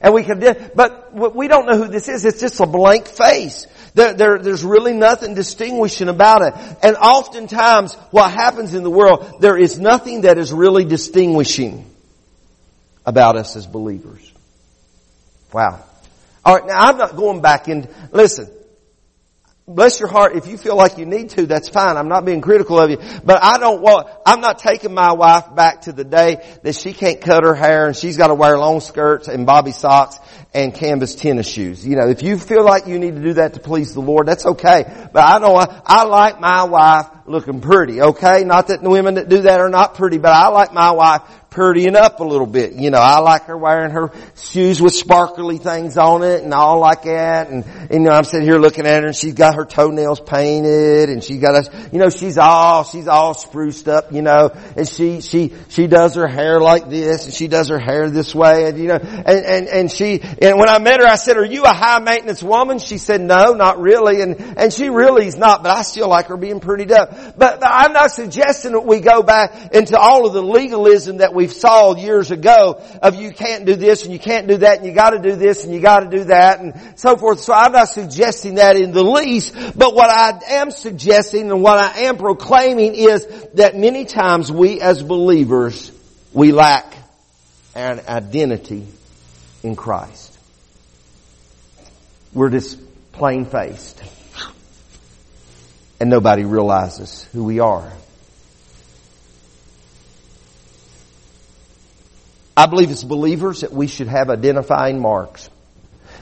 And 0.00 0.14
we 0.14 0.22
can, 0.22 0.38
but 0.76 1.12
we 1.34 1.48
don't 1.48 1.66
know 1.66 1.76
who 1.76 1.88
this 1.88 2.08
is. 2.08 2.24
It's 2.24 2.38
just 2.38 2.60
a 2.60 2.66
blank 2.66 3.08
face. 3.08 3.66
There, 3.94 4.12
there, 4.14 4.38
there's 4.38 4.62
really 4.62 4.92
nothing 4.92 5.34
distinguishing 5.34 6.08
about 6.08 6.42
it. 6.42 6.54
And 6.84 6.96
oftentimes 6.96 7.94
what 8.12 8.30
happens 8.30 8.74
in 8.74 8.84
the 8.84 8.90
world, 8.90 9.40
there 9.40 9.58
is 9.58 9.80
nothing 9.80 10.20
that 10.20 10.38
is 10.38 10.52
really 10.52 10.84
distinguishing 10.84 11.84
about 13.08 13.36
us 13.36 13.56
as 13.56 13.66
believers. 13.66 14.32
Wow. 15.50 15.82
Alright, 16.46 16.66
now 16.66 16.76
I'm 16.76 16.98
not 16.98 17.16
going 17.16 17.40
back 17.40 17.66
in, 17.66 17.88
listen, 18.12 18.50
bless 19.66 19.98
your 19.98 20.10
heart, 20.10 20.36
if 20.36 20.46
you 20.46 20.58
feel 20.58 20.76
like 20.76 20.98
you 20.98 21.06
need 21.06 21.30
to, 21.30 21.46
that's 21.46 21.70
fine. 21.70 21.96
I'm 21.96 22.08
not 22.08 22.26
being 22.26 22.42
critical 22.42 22.78
of 22.78 22.90
you. 22.90 22.98
But 23.24 23.42
I 23.42 23.56
don't 23.56 23.80
want, 23.80 24.08
I'm 24.26 24.42
not 24.42 24.58
taking 24.58 24.92
my 24.92 25.12
wife 25.12 25.54
back 25.54 25.82
to 25.82 25.92
the 25.92 26.04
day 26.04 26.46
that 26.64 26.74
she 26.74 26.92
can't 26.92 27.18
cut 27.18 27.44
her 27.44 27.54
hair 27.54 27.86
and 27.86 27.96
she's 27.96 28.18
got 28.18 28.26
to 28.26 28.34
wear 28.34 28.58
long 28.58 28.80
skirts 28.80 29.26
and 29.26 29.46
bobby 29.46 29.72
socks 29.72 30.18
and 30.52 30.74
canvas 30.74 31.14
tennis 31.14 31.48
shoes. 31.48 31.86
You 31.86 31.96
know, 31.96 32.08
if 32.08 32.22
you 32.22 32.36
feel 32.36 32.62
like 32.62 32.86
you 32.86 32.98
need 32.98 33.14
to 33.14 33.22
do 33.22 33.32
that 33.34 33.54
to 33.54 33.60
please 33.60 33.94
the 33.94 34.00
Lord, 34.00 34.28
that's 34.28 34.44
okay. 34.44 34.84
But 35.14 35.20
I 35.20 35.38
know 35.38 35.56
I, 35.56 35.80
I 35.86 36.04
like 36.04 36.40
my 36.40 36.64
wife 36.64 37.06
looking 37.30 37.60
pretty, 37.60 38.00
okay? 38.00 38.44
Not 38.44 38.68
that 38.68 38.82
the 38.82 38.90
women 38.90 39.14
that 39.14 39.28
do 39.28 39.42
that 39.42 39.60
are 39.60 39.68
not 39.68 39.94
pretty, 39.94 40.18
but 40.18 40.32
I 40.32 40.48
like 40.48 40.72
my 40.72 40.90
wife 40.92 41.22
prettying 41.50 41.96
up 41.96 42.20
a 42.20 42.24
little 42.24 42.46
bit. 42.46 42.74
You 42.74 42.90
know, 42.90 42.98
I 42.98 43.20
like 43.20 43.44
her 43.44 43.56
wearing 43.56 43.90
her 43.90 44.12
shoes 44.36 44.82
with 44.82 44.94
sparkly 44.94 45.56
things 45.58 45.96
on 45.96 46.22
it 46.22 46.42
and 46.42 46.52
all 46.52 46.78
like 46.78 47.04
that. 47.04 47.48
And, 47.48 47.64
and 47.64 47.90
you 47.90 48.00
know, 48.00 48.10
I'm 48.10 48.24
sitting 48.24 48.46
here 48.46 48.58
looking 48.58 48.86
at 48.86 49.02
her 49.02 49.08
and 49.08 49.16
she's 49.16 49.34
got 49.34 49.54
her 49.54 49.64
toenails 49.64 50.20
painted 50.20 51.08
and 51.08 51.24
she's 51.24 51.40
got 51.40 51.54
a, 51.54 51.88
you 51.90 51.98
know, 51.98 52.10
she's 52.10 52.36
all, 52.36 52.84
she's 52.84 53.08
all 53.08 53.34
spruced 53.34 53.88
up, 53.88 54.12
you 54.12 54.22
know, 54.22 54.50
and 54.76 54.86
she, 54.86 55.20
she, 55.20 55.54
she 55.68 55.86
does 55.86 56.16
her 56.16 56.28
hair 56.28 56.60
like 56.60 56.90
this 56.90 57.24
and 57.24 57.34
she 57.34 57.48
does 57.48 57.68
her 57.68 57.78
hair 57.78 58.10
this 58.10 58.34
way 58.34 58.66
and 58.68 58.78
you 58.78 58.88
know, 58.88 58.96
and, 58.96 59.44
and, 59.44 59.68
and 59.68 59.90
she, 59.90 60.20
and 60.20 60.58
when 60.58 60.68
I 60.68 60.78
met 60.78 61.00
her, 61.00 61.06
I 61.06 61.16
said, 61.16 61.38
are 61.38 61.46
you 61.46 61.64
a 61.64 61.72
high 61.72 61.98
maintenance 61.98 62.42
woman? 62.42 62.78
She 62.78 62.98
said, 62.98 63.22
no, 63.22 63.54
not 63.54 63.80
really. 63.80 64.20
And, 64.20 64.58
and 64.58 64.72
she 64.72 64.90
really 64.90 65.26
is 65.26 65.36
not, 65.36 65.62
but 65.62 65.76
I 65.76 65.82
still 65.82 66.08
like 66.08 66.26
her 66.26 66.36
being 66.36 66.60
prettied 66.60 66.90
up. 66.90 67.17
But, 67.36 67.62
I'm 67.62 67.92
not 67.92 68.10
suggesting 68.10 68.72
that 68.72 68.84
we 68.84 69.00
go 69.00 69.22
back 69.22 69.74
into 69.74 69.98
all 69.98 70.26
of 70.26 70.32
the 70.32 70.42
legalism 70.42 71.18
that 71.18 71.34
we 71.34 71.48
saw 71.48 71.94
years 71.94 72.30
ago 72.30 72.82
of 73.02 73.16
you 73.16 73.32
can't 73.32 73.64
do 73.64 73.76
this 73.76 74.04
and 74.04 74.12
you 74.12 74.18
can't 74.18 74.48
do 74.48 74.58
that 74.58 74.78
and 74.78 74.86
you 74.86 74.92
gotta 74.92 75.18
do 75.18 75.36
this 75.36 75.64
and 75.64 75.72
you 75.72 75.80
gotta 75.80 76.08
do 76.08 76.24
that 76.24 76.60
and 76.60 76.98
so 76.98 77.16
forth. 77.16 77.40
So 77.40 77.52
I'm 77.52 77.72
not 77.72 77.88
suggesting 77.88 78.56
that 78.56 78.76
in 78.76 78.92
the 78.92 79.02
least, 79.02 79.54
but 79.76 79.94
what 79.94 80.10
I 80.10 80.38
am 80.54 80.70
suggesting 80.70 81.50
and 81.50 81.62
what 81.62 81.78
I 81.78 82.00
am 82.02 82.16
proclaiming 82.16 82.94
is 82.94 83.26
that 83.54 83.76
many 83.76 84.04
times 84.04 84.50
we 84.50 84.80
as 84.80 85.02
believers, 85.02 85.92
we 86.32 86.52
lack 86.52 86.94
an 87.74 88.00
identity 88.08 88.86
in 89.62 89.76
Christ. 89.76 90.36
We're 92.32 92.50
just 92.50 92.78
plain 93.12 93.46
faced. 93.46 94.02
And 96.00 96.10
nobody 96.10 96.44
realizes 96.44 97.24
who 97.32 97.44
we 97.44 97.60
are. 97.60 97.92
I 102.56 102.66
believe 102.66 102.90
as 102.90 103.04
believers 103.04 103.60
that 103.60 103.72
we 103.72 103.86
should 103.86 104.08
have 104.08 104.30
identifying 104.30 105.00
marks. 105.00 105.48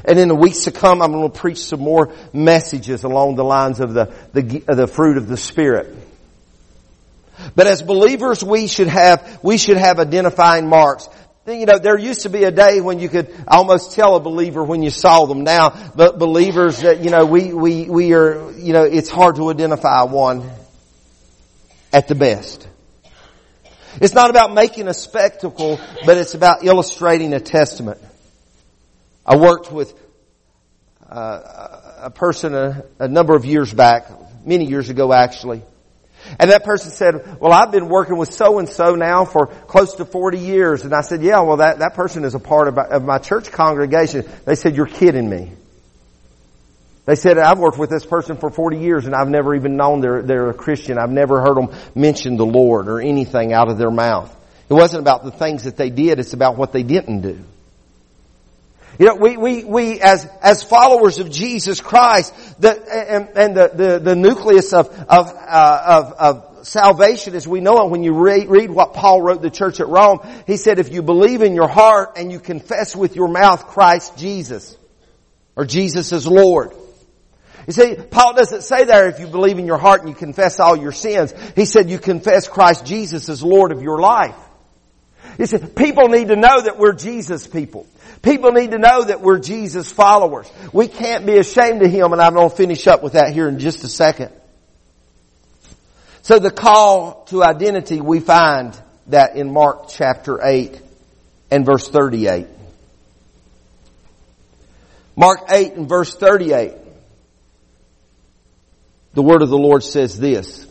And 0.04 0.18
in 0.18 0.28
the 0.28 0.34
weeks 0.34 0.64
to 0.64 0.70
come, 0.70 1.00
I'm 1.02 1.12
going 1.12 1.30
to 1.30 1.38
preach 1.38 1.58
some 1.58 1.80
more 1.80 2.12
messages 2.32 3.04
along 3.04 3.36
the 3.36 3.44
lines 3.44 3.80
of 3.80 3.94
the, 3.94 4.12
the, 4.32 4.42
the 4.42 4.86
fruit 4.86 5.16
of 5.16 5.28
the 5.28 5.36
Spirit. 5.36 5.94
But 7.54 7.66
as 7.66 7.82
believers, 7.82 8.44
we 8.44 8.66
should 8.66 8.88
have, 8.88 9.40
we 9.42 9.58
should 9.58 9.76
have 9.76 9.98
identifying 9.98 10.68
marks. 10.68 11.08
You 11.46 11.64
know, 11.64 11.78
there 11.78 11.96
used 11.96 12.22
to 12.22 12.28
be 12.28 12.42
a 12.42 12.50
day 12.50 12.80
when 12.80 12.98
you 12.98 13.08
could 13.08 13.32
almost 13.46 13.92
tell 13.92 14.16
a 14.16 14.20
believer 14.20 14.64
when 14.64 14.82
you 14.82 14.90
saw 14.90 15.26
them. 15.26 15.44
Now, 15.44 15.92
but 15.94 16.18
believers 16.18 16.80
that, 16.80 17.04
you 17.04 17.10
know, 17.10 17.24
we, 17.24 17.52
we, 17.52 17.88
we 17.88 18.14
are, 18.14 18.50
you 18.52 18.72
know, 18.72 18.82
it's 18.82 19.08
hard 19.08 19.36
to 19.36 19.48
identify 19.48 20.02
one 20.02 20.50
at 21.92 22.08
the 22.08 22.16
best. 22.16 22.66
It's 24.00 24.12
not 24.12 24.30
about 24.30 24.54
making 24.54 24.88
a 24.88 24.94
spectacle, 24.94 25.78
but 26.04 26.18
it's 26.18 26.34
about 26.34 26.64
illustrating 26.64 27.32
a 27.32 27.40
testament. 27.40 28.00
I 29.24 29.36
worked 29.36 29.70
with 29.70 29.94
uh, 31.08 31.80
a 31.98 32.10
person 32.10 32.56
a, 32.56 32.84
a 32.98 33.06
number 33.06 33.36
of 33.36 33.44
years 33.44 33.72
back, 33.72 34.10
many 34.44 34.64
years 34.66 34.90
ago 34.90 35.12
actually, 35.12 35.62
and 36.38 36.50
that 36.50 36.64
person 36.64 36.90
said, 36.90 37.40
well, 37.40 37.52
I've 37.52 37.70
been 37.70 37.88
working 37.88 38.16
with 38.16 38.32
so 38.32 38.58
and 38.58 38.68
so 38.68 38.94
now 38.94 39.24
for 39.24 39.46
close 39.46 39.94
to 39.96 40.04
40 40.04 40.38
years. 40.38 40.84
And 40.84 40.94
I 40.94 41.00
said, 41.00 41.22
yeah, 41.22 41.40
well, 41.40 41.58
that, 41.58 41.78
that 41.78 41.94
person 41.94 42.24
is 42.24 42.34
a 42.34 42.38
part 42.38 42.68
of 42.68 42.74
my, 42.74 42.84
of 42.84 43.04
my 43.04 43.18
church 43.18 43.50
congregation. 43.52 44.24
They 44.44 44.54
said, 44.54 44.76
you're 44.76 44.86
kidding 44.86 45.28
me. 45.28 45.52
They 47.04 47.14
said, 47.14 47.38
I've 47.38 47.58
worked 47.58 47.78
with 47.78 47.90
this 47.90 48.04
person 48.04 48.36
for 48.36 48.50
40 48.50 48.78
years 48.78 49.06
and 49.06 49.14
I've 49.14 49.28
never 49.28 49.54
even 49.54 49.76
known 49.76 50.00
they're, 50.00 50.22
they're 50.22 50.50
a 50.50 50.54
Christian. 50.54 50.98
I've 50.98 51.10
never 51.10 51.40
heard 51.40 51.56
them 51.56 51.72
mention 51.94 52.36
the 52.36 52.46
Lord 52.46 52.88
or 52.88 53.00
anything 53.00 53.52
out 53.52 53.68
of 53.68 53.78
their 53.78 53.92
mouth. 53.92 54.34
It 54.68 54.74
wasn't 54.74 55.02
about 55.02 55.22
the 55.22 55.30
things 55.30 55.62
that 55.62 55.76
they 55.76 55.90
did, 55.90 56.18
it's 56.18 56.32
about 56.32 56.56
what 56.56 56.72
they 56.72 56.82
didn't 56.82 57.20
do. 57.20 57.38
You 58.98 59.06
know, 59.06 59.14
we, 59.16 59.36
we, 59.36 59.64
we 59.64 60.00
as, 60.00 60.26
as 60.42 60.62
followers 60.62 61.18
of 61.18 61.30
Jesus 61.30 61.80
Christ, 61.80 62.34
the, 62.60 62.70
and, 62.72 63.28
and 63.36 63.56
the, 63.56 63.70
the, 63.74 63.98
the 63.98 64.16
nucleus 64.16 64.72
of, 64.72 64.88
of, 64.88 65.28
uh, 65.28 65.82
of, 65.86 66.12
of 66.12 66.66
salvation 66.66 67.34
as 67.34 67.46
we 67.46 67.60
know 67.60 67.84
it 67.84 67.90
when 67.90 68.02
you 68.02 68.14
read, 68.14 68.48
read 68.48 68.70
what 68.70 68.94
Paul 68.94 69.22
wrote 69.22 69.42
the 69.42 69.50
church 69.50 69.80
at 69.80 69.88
Rome, 69.88 70.20
he 70.46 70.56
said 70.56 70.78
if 70.78 70.92
you 70.92 71.02
believe 71.02 71.42
in 71.42 71.54
your 71.54 71.68
heart 71.68 72.12
and 72.16 72.32
you 72.32 72.40
confess 72.40 72.96
with 72.96 73.16
your 73.16 73.28
mouth 73.28 73.66
Christ 73.68 74.16
Jesus, 74.16 74.76
or 75.54 75.64
Jesus 75.64 76.12
is 76.12 76.26
Lord. 76.26 76.72
You 77.66 77.72
see, 77.72 77.96
Paul 77.96 78.34
doesn't 78.34 78.62
say 78.62 78.84
there 78.84 79.08
if 79.08 79.18
you 79.18 79.26
believe 79.26 79.58
in 79.58 79.66
your 79.66 79.78
heart 79.78 80.00
and 80.00 80.08
you 80.08 80.14
confess 80.14 80.60
all 80.60 80.76
your 80.76 80.92
sins. 80.92 81.34
He 81.56 81.64
said 81.64 81.90
you 81.90 81.98
confess 81.98 82.46
Christ 82.46 82.86
Jesus 82.86 83.28
as 83.28 83.42
Lord 83.42 83.72
of 83.72 83.82
your 83.82 84.00
life. 84.00 84.36
You 85.38 85.46
see, 85.46 85.58
people 85.58 86.08
need 86.08 86.28
to 86.28 86.36
know 86.36 86.60
that 86.62 86.78
we're 86.78 86.92
Jesus 86.92 87.46
people. 87.46 87.86
People 88.22 88.52
need 88.52 88.70
to 88.70 88.78
know 88.78 89.04
that 89.04 89.20
we're 89.20 89.38
Jesus 89.38 89.92
followers. 89.92 90.50
We 90.72 90.88
can't 90.88 91.26
be 91.26 91.36
ashamed 91.36 91.82
of 91.82 91.90
Him, 91.90 92.12
and 92.12 92.20
I'm 92.20 92.34
going 92.34 92.50
to 92.50 92.56
finish 92.56 92.86
up 92.86 93.02
with 93.02 93.12
that 93.12 93.32
here 93.32 93.48
in 93.48 93.58
just 93.58 93.84
a 93.84 93.88
second. 93.88 94.32
So 96.22 96.38
the 96.38 96.50
call 96.50 97.24
to 97.26 97.44
identity, 97.44 98.00
we 98.00 98.20
find 98.20 98.76
that 99.08 99.36
in 99.36 99.52
Mark 99.52 99.88
chapter 99.88 100.44
8 100.44 100.80
and 101.50 101.64
verse 101.64 101.88
38. 101.88 102.46
Mark 105.14 105.40
8 105.48 105.74
and 105.74 105.88
verse 105.88 106.14
38. 106.14 106.74
The 109.14 109.22
word 109.22 109.42
of 109.42 109.48
the 109.48 109.56
Lord 109.56 109.82
says 109.82 110.18
this. 110.18 110.66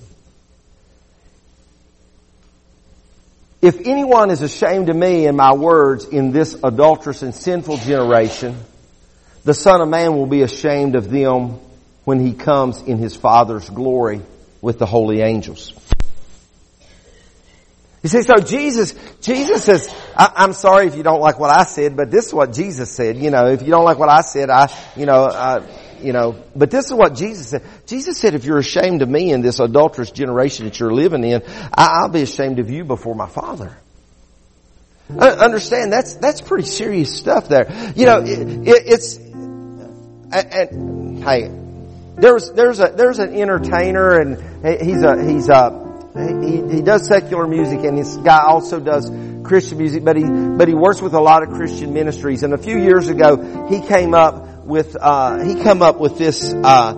If 3.66 3.88
anyone 3.88 4.30
is 4.30 4.44
ashamed 4.44 4.90
of 4.90 4.96
me 4.96 5.26
and 5.26 5.36
my 5.36 5.56
words 5.56 6.06
in 6.06 6.32
this 6.32 6.56
adulterous 6.64 7.24
and 7.24 7.34
sinful 7.34 7.78
generation, 7.78 8.60
the 9.44 9.56
Son 9.56 9.82
of 9.82 9.90
Man 9.90 10.16
will 10.16 10.28
be 10.28 10.44
ashamed 10.44 10.96
of 10.96 11.10
them 11.10 11.60
when 12.04 12.20
he 12.20 12.34
comes 12.34 12.84
in 12.84 13.00
his 13.00 13.16
Father's 13.16 13.68
glory 13.68 14.22
with 14.62 14.78
the 14.78 14.86
holy 14.86 15.22
angels. 15.22 15.74
You 18.04 18.10
see, 18.10 18.22
so 18.22 18.36
Jesus, 18.36 18.94
Jesus 19.20 19.64
says, 19.64 19.92
I, 20.16 20.44
am 20.44 20.54
sorry 20.54 20.86
if 20.86 20.96
you 20.96 21.02
don't 21.02 21.22
like 21.22 21.40
what 21.40 21.50
I 21.50 21.64
said, 21.64 21.98
but 21.98 22.12
this 22.12 22.28
is 22.28 22.34
what 22.36 22.54
Jesus 22.54 22.92
said. 22.92 23.18
You 23.18 23.32
know, 23.32 23.48
if 23.48 23.64
you 23.64 23.70
don't 23.70 23.84
like 23.84 23.98
what 23.98 24.10
I 24.10 24.22
said, 24.22 24.52
I, 24.52 24.72
you 24.96 25.08
know, 25.08 25.26
you 26.02 26.14
know, 26.14 26.44
but 26.56 26.72
this 26.72 26.86
is 26.86 26.94
what 26.94 27.16
Jesus 27.16 27.50
said. 27.50 27.64
Jesus 27.86 28.18
said, 28.18 28.36
if 28.36 28.46
you're 28.46 28.58
ashamed 28.58 29.02
of 29.02 29.10
me 29.10 29.32
in 29.32 29.42
this 29.42 29.60
adulterous 29.60 30.12
generation 30.12 30.66
that 30.66 30.80
you're 30.80 30.94
living 30.94 31.24
in, 31.24 31.42
I, 31.74 32.04
will 32.04 32.10
be 32.10 32.22
ashamed 32.22 32.60
of 32.60 32.70
you 32.70 32.84
before 32.84 33.16
my 33.16 33.28
Father. 33.28 33.76
I 35.10 35.30
understand 35.30 35.94
that's 35.94 36.16
that's 36.16 36.42
pretty 36.42 36.68
serious 36.68 37.16
stuff 37.16 37.48
there. 37.48 37.94
You 37.96 38.06
know, 38.08 38.22
it, 38.24 38.40
it, 38.68 38.84
it's 38.88 39.18
and, 39.18 40.34
and 40.34 41.24
hey, 41.24 41.52
there's 42.16 42.52
there's 42.52 42.80
a 42.80 42.92
there's 42.96 43.20
an 43.20 43.36
entertainer 43.36 44.20
and 44.20 44.82
he's 44.82 45.04
a 45.04 45.24
he's 45.24 45.50
a 45.50 45.84
he, 46.16 46.78
he 46.78 46.82
does 46.82 47.08
secular 47.08 47.46
music 47.46 47.84
and 47.84 47.98
this 47.98 48.18
guy 48.18 48.42
also 48.48 48.80
does 48.80 49.12
Christian 49.44 49.78
music, 49.78 50.04
but 50.04 50.16
he 50.16 50.24
but 50.24 50.68
he 50.68 50.74
works 50.74 51.02
with 51.02 51.14
a 51.14 51.22
lot 51.22 51.44
of 51.44 51.50
Christian 51.50 51.94
ministries. 51.94 52.42
And 52.44 52.54
a 52.54 52.58
few 52.58 52.80
years 52.80 53.10
ago, 53.10 53.68
he 53.70 53.82
came 53.82 54.14
up 54.14 54.48
with 54.66 54.98
uh, 55.00 55.44
he 55.44 55.62
come 55.62 55.82
up 55.82 56.00
with 56.00 56.18
this 56.18 56.54
uh, 56.54 56.94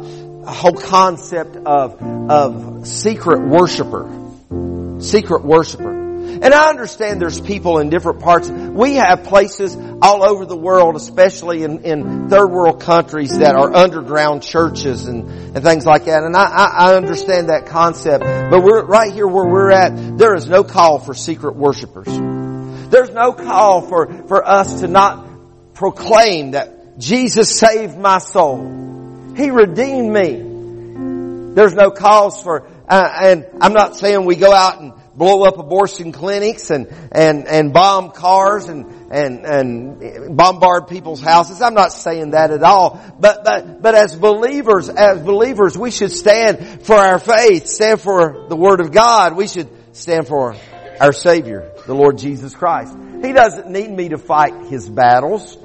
whole 0.46 0.74
concept 0.74 1.56
of 1.58 2.02
of 2.02 2.88
secret 2.88 3.48
worshiper, 3.48 5.00
secret 5.00 5.44
worshiper. 5.44 5.98
And 6.40 6.54
I 6.54 6.70
understand 6.70 7.20
there's 7.20 7.42
people 7.42 7.80
in 7.80 7.90
different 7.90 8.20
parts. 8.20 8.48
We 8.50 8.96
have 8.96 9.24
places 9.24 9.76
all 10.02 10.24
over 10.24 10.46
the 10.46 10.58
world, 10.58 10.96
especially 10.96 11.64
in, 11.64 11.84
in 11.84 12.30
third 12.30 12.50
world 12.50 12.82
countries 12.82 13.38
that 13.40 13.56
are 13.56 13.74
underground 13.74 14.44
churches 14.44 15.08
and, 15.08 15.28
and 15.56 15.64
things 15.64 15.86
like 15.86 16.06
that. 16.06 16.24
And 16.24 16.36
I, 16.36 16.46
I 16.46 16.96
understand 16.96 17.50
that 17.50 17.66
concept. 17.66 18.24
But 18.24 18.62
we're 18.62 18.86
right 18.86 19.12
here 19.12 19.26
where 19.26 19.48
we're 19.48 19.72
at, 19.72 20.18
there 20.18 20.36
is 20.36 20.48
no 20.48 20.64
call 20.64 21.00
for 21.00 21.16
secret 21.16 21.56
worshipers. 21.56 22.06
There's 22.06 23.10
no 23.10 23.34
call 23.34 23.82
for, 23.82 24.08
for 24.28 24.46
us 24.48 24.82
to 24.82 24.88
not 24.88 25.28
proclaim 25.74 26.52
that 26.52 26.77
Jesus 26.98 27.60
saved 27.60 27.98
my 27.98 28.18
soul. 28.18 29.34
He 29.36 29.52
redeemed 29.52 30.12
me. 30.12 31.54
There's 31.54 31.74
no 31.74 31.92
cause 31.92 32.42
for, 32.42 32.68
uh, 32.88 33.10
and 33.22 33.46
I'm 33.62 33.74
not 33.74 33.96
saying 33.96 34.26
we 34.26 34.36
go 34.36 34.52
out 34.52 34.82
and 34.82 34.94
blow 35.16 35.44
up 35.44 35.58
abortion 35.58 36.12
clinics 36.12 36.70
and, 36.70 36.88
and, 37.12 37.48
and 37.48 37.74
bomb 37.74 38.12
cars 38.12 38.68
and, 38.68 39.12
and, 39.12 39.46
and 39.46 40.38
bombard 40.38 40.88
people's 40.88 41.22
houses. 41.22 41.62
I'm 41.62 41.74
not 41.74 41.92
saying 41.92 42.32
that 42.32 42.52
at 42.52 42.62
all. 42.62 43.02
But, 43.20 43.44
but, 43.44 43.82
but 43.82 43.96
as 43.96 44.16
believers, 44.16 44.90
as 44.90 45.22
believers, 45.22 45.78
we 45.78 45.90
should 45.90 46.12
stand 46.12 46.84
for 46.84 46.96
our 46.96 47.18
faith, 47.20 47.68
stand 47.68 48.02
for 48.02 48.46
the 48.48 48.56
Word 48.56 48.80
of 48.80 48.92
God. 48.92 49.36
We 49.36 49.48
should 49.48 49.70
stand 49.96 50.28
for 50.28 50.56
our 51.00 51.14
Savior, 51.14 51.72
the 51.88 51.96
Lord 51.96 52.20
Jesus 52.20 52.56
Christ. 52.56 52.96
He 53.24 53.34
doesn't 53.34 53.70
need 53.70 53.90
me 53.90 54.10
to 54.10 54.20
fight 54.20 54.68
His 54.68 54.88
battles. 54.88 55.58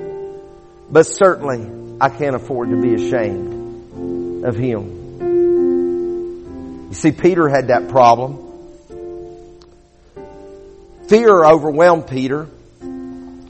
But 0.92 1.06
certainly, 1.06 1.96
I 2.02 2.10
can't 2.10 2.36
afford 2.36 2.68
to 2.68 2.76
be 2.76 2.94
ashamed 2.94 4.44
of 4.44 4.54
him. 4.54 5.00
You 6.88 6.94
see, 6.94 7.12
Peter 7.12 7.48
had 7.48 7.68
that 7.68 7.88
problem. 7.88 8.50
Fear 11.08 11.46
overwhelmed 11.46 12.08
Peter. 12.08 12.46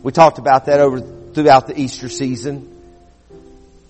We 0.02 0.12
talked 0.12 0.38
about 0.38 0.66
that 0.66 0.78
over 0.78 1.00
throughout 1.00 1.66
the 1.66 1.76
Easter 1.78 2.08
season. 2.08 2.68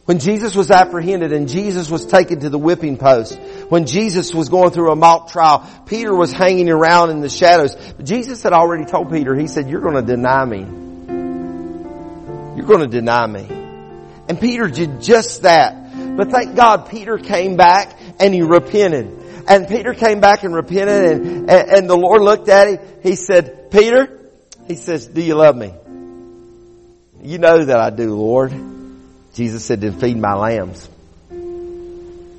When 0.06 0.18
Jesus 0.18 0.54
was 0.54 0.70
apprehended 0.70 1.32
and 1.32 1.46
Jesus 1.48 1.90
was 1.90 2.06
taken 2.06 2.40
to 2.40 2.48
the 2.48 2.58
whipping 2.58 2.96
post, 2.96 3.38
when 3.68 3.84
Jesus 3.86 4.34
was 4.34 4.48
going 4.48 4.70
through 4.70 4.90
a 4.92 4.96
mock 4.96 5.28
trial, 5.30 5.68
Peter 5.86 6.14
was 6.14 6.32
hanging 6.32 6.70
around 6.70 7.10
in 7.10 7.20
the 7.20 7.28
shadows. 7.28 7.76
But 7.76 8.06
Jesus 8.06 8.42
had 8.42 8.54
already 8.54 8.86
told 8.86 9.10
Peter, 9.10 9.34
he 9.34 9.46
said, 9.46 9.68
you're 9.68 9.82
going 9.82 9.94
to 9.94 10.02
deny 10.02 10.44
me 10.44 10.64
you're 12.56 12.66
going 12.66 12.80
to 12.80 12.86
deny 12.86 13.26
me. 13.26 13.46
And 14.28 14.40
Peter 14.40 14.68
did 14.68 15.00
just 15.00 15.42
that. 15.42 16.16
But 16.16 16.30
thank 16.30 16.54
God 16.54 16.88
Peter 16.90 17.18
came 17.18 17.56
back 17.56 17.98
and 18.18 18.34
he 18.34 18.42
repented. 18.42 19.18
and 19.48 19.68
Peter 19.68 19.94
came 19.94 20.20
back 20.20 20.44
and 20.44 20.54
repented 20.54 21.12
and, 21.12 21.50
and, 21.50 21.70
and 21.70 21.90
the 21.90 21.96
Lord 21.96 22.22
looked 22.22 22.48
at 22.48 22.68
him. 22.68 22.78
He 23.02 23.16
said, 23.16 23.70
Peter, 23.70 24.20
he 24.66 24.74
says, 24.74 25.06
do 25.06 25.22
you 25.22 25.34
love 25.34 25.56
me? 25.56 25.74
You 27.22 27.38
know 27.38 27.64
that 27.64 27.78
I 27.78 27.90
do, 27.90 28.14
Lord. 28.14 28.52
Jesus 29.34 29.64
said, 29.64 29.80
then 29.80 29.98
feed 29.98 30.16
my 30.16 30.34
lambs. 30.34 30.88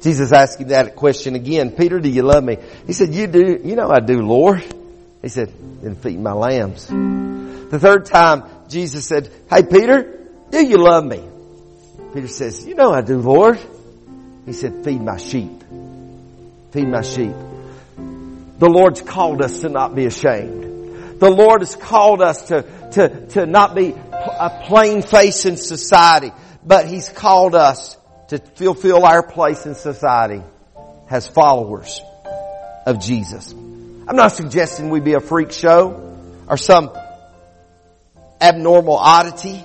Jesus 0.02 0.32
asked 0.34 0.60
him 0.60 0.68
that 0.70 0.96
question 0.96 1.36
again. 1.36 1.72
Peter, 1.72 2.00
do 2.00 2.10
you 2.10 2.24
love 2.24 2.44
me? 2.44 2.58
He 2.86 2.94
said, 2.94 3.14
you 3.14 3.28
do, 3.28 3.62
you 3.64 3.76
know 3.76 3.90
I 3.90 4.02
do, 4.02 4.22
Lord. 4.22 4.64
He 5.22 5.30
said, 5.30 5.54
then 5.82 5.96
feed 5.96 6.20
my 6.20 6.34
lambs. 6.34 6.88
The 6.88 7.80
third 7.80 8.06
time, 8.06 8.44
Jesus 8.74 9.06
said, 9.06 9.30
hey 9.52 9.62
Peter, 9.62 10.28
do 10.50 10.66
you 10.66 10.78
love 10.78 11.06
me? 11.06 11.22
Peter 12.12 12.28
says, 12.28 12.66
you 12.66 12.74
know 12.74 12.92
I 12.92 13.02
do, 13.02 13.20
Lord. 13.20 13.60
He 14.48 14.54
said, 14.54 14.84
feed 14.84 15.00
my 15.00 15.18
sheep. 15.18 15.64
Feed 16.72 16.88
my 16.88 17.02
sheep. 17.02 17.36
The 18.58 18.70
Lord's 18.70 19.02
called 19.02 19.44
us 19.44 19.60
to 19.60 19.70
not 19.70 19.94
be 19.94 20.06
ashamed. 20.06 21.20
The 21.20 21.30
Lord 21.30 21.62
has 21.62 21.76
called 21.76 22.24
us 22.24 22.48
to, 22.48 22.64
to, 22.94 23.28
to 23.28 23.46
not 23.46 23.76
be 23.76 23.92
a 23.92 24.64
plain 24.66 25.04
face 25.04 25.46
in 25.46 25.56
society, 25.56 26.32
but 26.66 26.88
He's 26.88 27.10
called 27.10 27.54
us 27.54 27.96
to 28.30 28.40
fulfill 28.40 29.06
our 29.06 29.22
place 29.22 29.68
in 29.68 29.76
society 29.76 30.42
as 31.12 31.28
followers 31.28 32.02
of 32.88 33.00
Jesus. 33.00 33.54
I'm 33.54 34.16
not 34.16 34.32
suggesting 34.32 34.90
we 34.90 35.00
be 35.00 35.14
a 35.14 35.20
freak 35.20 35.52
show 35.52 36.18
or 36.48 36.58
some 36.58 36.90
abnormal 38.44 38.98
oddity, 38.98 39.64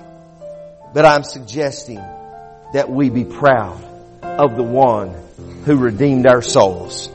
but 0.93 1.03
I'm 1.03 1.23
suggesting 1.23 2.01
that 2.73 2.89
we 2.89 3.09
be 3.09 3.25
proud 3.25 3.83
of 4.23 4.55
the 4.55 4.63
one 4.63 5.13
who 5.65 5.75
redeemed 5.75 6.25
our 6.25 6.41
souls 6.41 7.09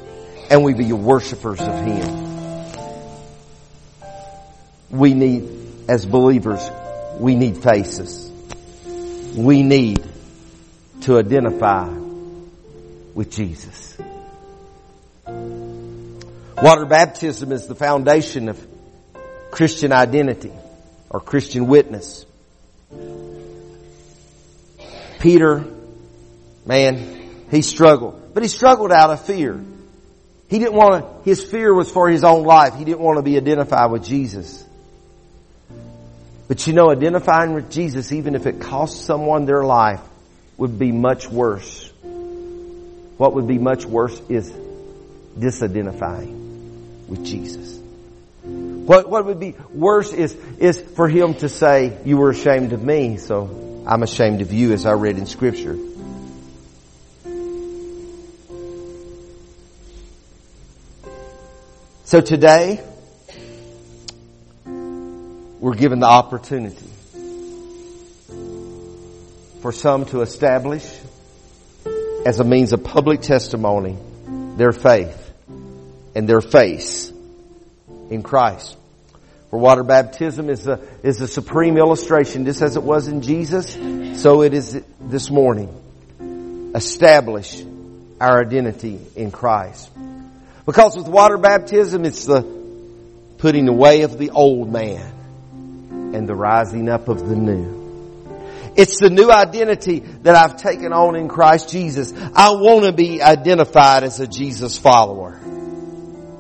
and 0.51 0.63
we 0.63 0.75
be 0.75 0.93
worshipers 0.93 1.61
of 1.61 1.75
Him. 1.75 2.25
We 4.91 5.15
need, 5.15 5.49
as 5.89 6.05
believers, 6.05 6.71
we 7.19 7.35
need 7.35 7.63
faces. 7.63 8.31
We 9.35 9.63
need 9.63 10.05
to 11.03 11.19
identify 11.19 11.89
with 13.15 13.31
Jesus. 13.31 13.97
Water 15.27 16.85
baptism 16.85 17.53
is 17.53 17.67
the 17.67 17.75
foundation 17.75 18.51
of 18.51 18.69
Christian 19.51 19.93
identity 19.93 20.53
or 21.15 21.21
Christian 21.21 21.69
witness. 21.69 22.27
Peter, 25.21 25.65
man, 26.67 27.47
he 27.53 27.63
struggled. 27.63 28.35
But 28.35 28.43
he 28.43 28.49
struggled 28.49 28.91
out 28.91 29.11
of 29.11 29.25
fear. 29.25 29.65
He 30.49 30.59
didn't 30.59 30.75
want 30.75 31.05
to, 31.05 31.31
his 31.31 31.41
fear 31.41 31.73
was 31.73 31.89
for 31.89 32.09
his 32.09 32.25
own 32.25 32.43
life. 32.43 32.75
He 32.75 32.85
didn't 32.85 32.99
want 32.99 33.19
to 33.19 33.23
be 33.23 33.37
identified 33.37 33.93
with 33.93 34.05
Jesus. 34.05 34.67
But 36.49 36.67
you 36.67 36.73
know, 36.73 36.91
identifying 36.91 37.55
with 37.55 37.71
Jesus, 37.71 38.11
even 38.11 38.35
if 38.35 38.47
it 38.47 38.61
costs 38.61 39.05
someone 39.05 39.45
their 39.45 39.63
life, 39.63 40.01
would 40.57 40.81
be 40.81 40.91
much 40.91 41.29
worse. 41.29 41.93
What 43.19 43.35
would 43.35 43.47
be 43.47 43.59
much 43.59 43.85
worse 43.85 44.21
is 44.29 44.51
disidentifying 45.39 47.07
with 47.07 47.25
Jesus. 47.25 47.84
What, 48.85 49.09
what 49.09 49.25
would 49.25 49.41
be 49.41 49.55
worse 49.73 50.13
is, 50.13 50.35
is 50.59 50.79
for 50.79 51.09
him 51.09 51.33
to 51.37 51.49
say, 51.49 51.97
you 52.05 52.19
were 52.19 52.29
ashamed 52.29 52.75
of 52.75 52.83
me, 52.83 53.17
so 53.17 53.83
I'm 53.87 54.03
ashamed 54.03 54.43
of 54.43 54.53
you 54.53 54.75
as 54.75 54.85
I 54.85 54.93
read 54.93 55.17
in 55.17 55.25
scripture. 55.25 55.79
So 62.05 62.21
today, 62.21 62.85
we're 64.67 65.77
given 65.77 66.01
the 66.01 66.07
opportunity 66.07 66.91
for 69.63 69.73
some 69.73 70.05
to 70.07 70.21
establish 70.21 70.85
as 72.27 72.39
a 72.39 72.45
means 72.45 72.75
of 72.75 72.85
public 72.85 73.23
testimony 73.23 73.97
their 74.59 74.73
faith 74.73 75.33
and 76.15 76.29
their 76.29 76.43
face 76.43 77.14
in 78.15 78.23
Christ. 78.23 78.77
For 79.51 79.59
water 79.59 79.85
baptism 79.85 80.51
is 80.51 80.67
a, 80.67 80.81
is 81.03 81.21
a 81.21 81.29
supreme 81.29 81.77
illustration, 81.77 82.45
just 82.45 82.63
as 82.63 82.77
it 82.77 82.83
was 82.83 83.07
in 83.07 83.21
Jesus, 83.23 83.79
so 84.21 84.43
it 84.43 84.55
is 84.55 84.83
this 85.01 85.31
morning. 85.31 86.73
Establish 86.75 87.63
our 88.21 88.41
identity 88.41 88.99
in 89.15 89.31
Christ. 89.31 89.91
Because 90.67 90.97
with 90.97 91.07
water 91.07 91.37
baptism, 91.37 92.05
it's 92.05 92.25
the 92.25 92.43
putting 93.39 93.69
away 93.69 94.03
of 94.03 94.19
the 94.19 94.31
old 94.31 94.73
man 94.73 95.13
and 96.15 96.29
the 96.29 96.35
rising 96.35 96.89
up 96.89 97.09
of 97.09 97.29
the 97.29 97.37
new. 97.37 97.85
It's 98.77 98.99
the 98.99 99.11
new 99.11 99.31
identity 99.31 100.01
that 100.01 100.35
I've 100.35 100.57
taken 100.57 100.93
on 100.93 101.15
in 101.15 101.29
Christ 101.29 101.69
Jesus. 101.69 102.13
I 102.35 102.51
want 102.51 102.87
to 102.87 102.93
be 102.93 103.23
identified 103.23 104.03
as 104.03 104.19
a 104.19 104.27
Jesus 104.27 104.77
follower. 104.79 105.39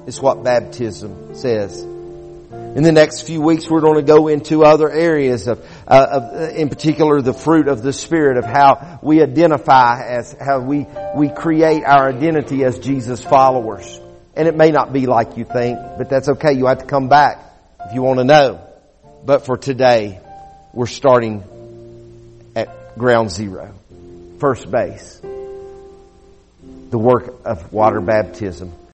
It's 0.07 0.21
what 0.21 0.45
baptism 0.45 1.35
says. 1.35 1.83
In 1.83 2.83
the 2.83 2.93
next 2.93 3.23
few 3.23 3.41
weeks, 3.41 3.71
we're 3.71 3.81
going 3.81 3.97
to 3.97 4.03
go 4.03 4.29
into 4.29 4.65
other 4.65 4.91
areas 4.91 5.47
of, 5.47 5.61
uh, 5.87 6.07
of, 6.11 6.23
uh, 6.23 6.51
in 6.51 6.69
particular, 6.69 7.23
the 7.23 7.33
fruit 7.33 7.69
of 7.69 7.83
the 7.83 7.93
Spirit 7.93 8.37
of 8.37 8.45
how 8.45 8.99
we 9.01 9.23
identify 9.23 10.05
as 10.05 10.37
how 10.39 10.59
we 10.61 10.87
we 11.15 11.29
create 11.29 11.85
our 11.85 12.09
identity 12.09 12.65
as 12.65 12.81
Jesus 12.81 13.23
followers. 13.23 14.01
And 14.37 14.49
it 14.49 14.57
may 14.57 14.73
not 14.73 14.93
be 14.93 15.07
like 15.07 15.37
you 15.37 15.45
think, 15.45 15.79
but 15.97 16.11
that's 16.11 16.29
okay. 16.29 16.53
You 16.55 16.67
have 16.67 16.79
to 16.79 16.87
come 16.87 17.09
back 17.09 17.39
if 17.87 17.95
you 17.95 18.03
want 18.03 18.19
to 18.19 18.25
know. 18.25 18.61
But 19.25 19.47
for 19.47 19.57
today, 19.57 20.21
we're 20.73 20.87
starting 20.87 21.45
at 22.57 22.99
ground 22.99 23.31
zero, 23.31 23.73
first 24.39 24.69
base, 24.69 25.21
the 26.91 26.99
work 26.99 27.35
of 27.45 27.73
water 27.73 28.01
baptism. 28.01 28.75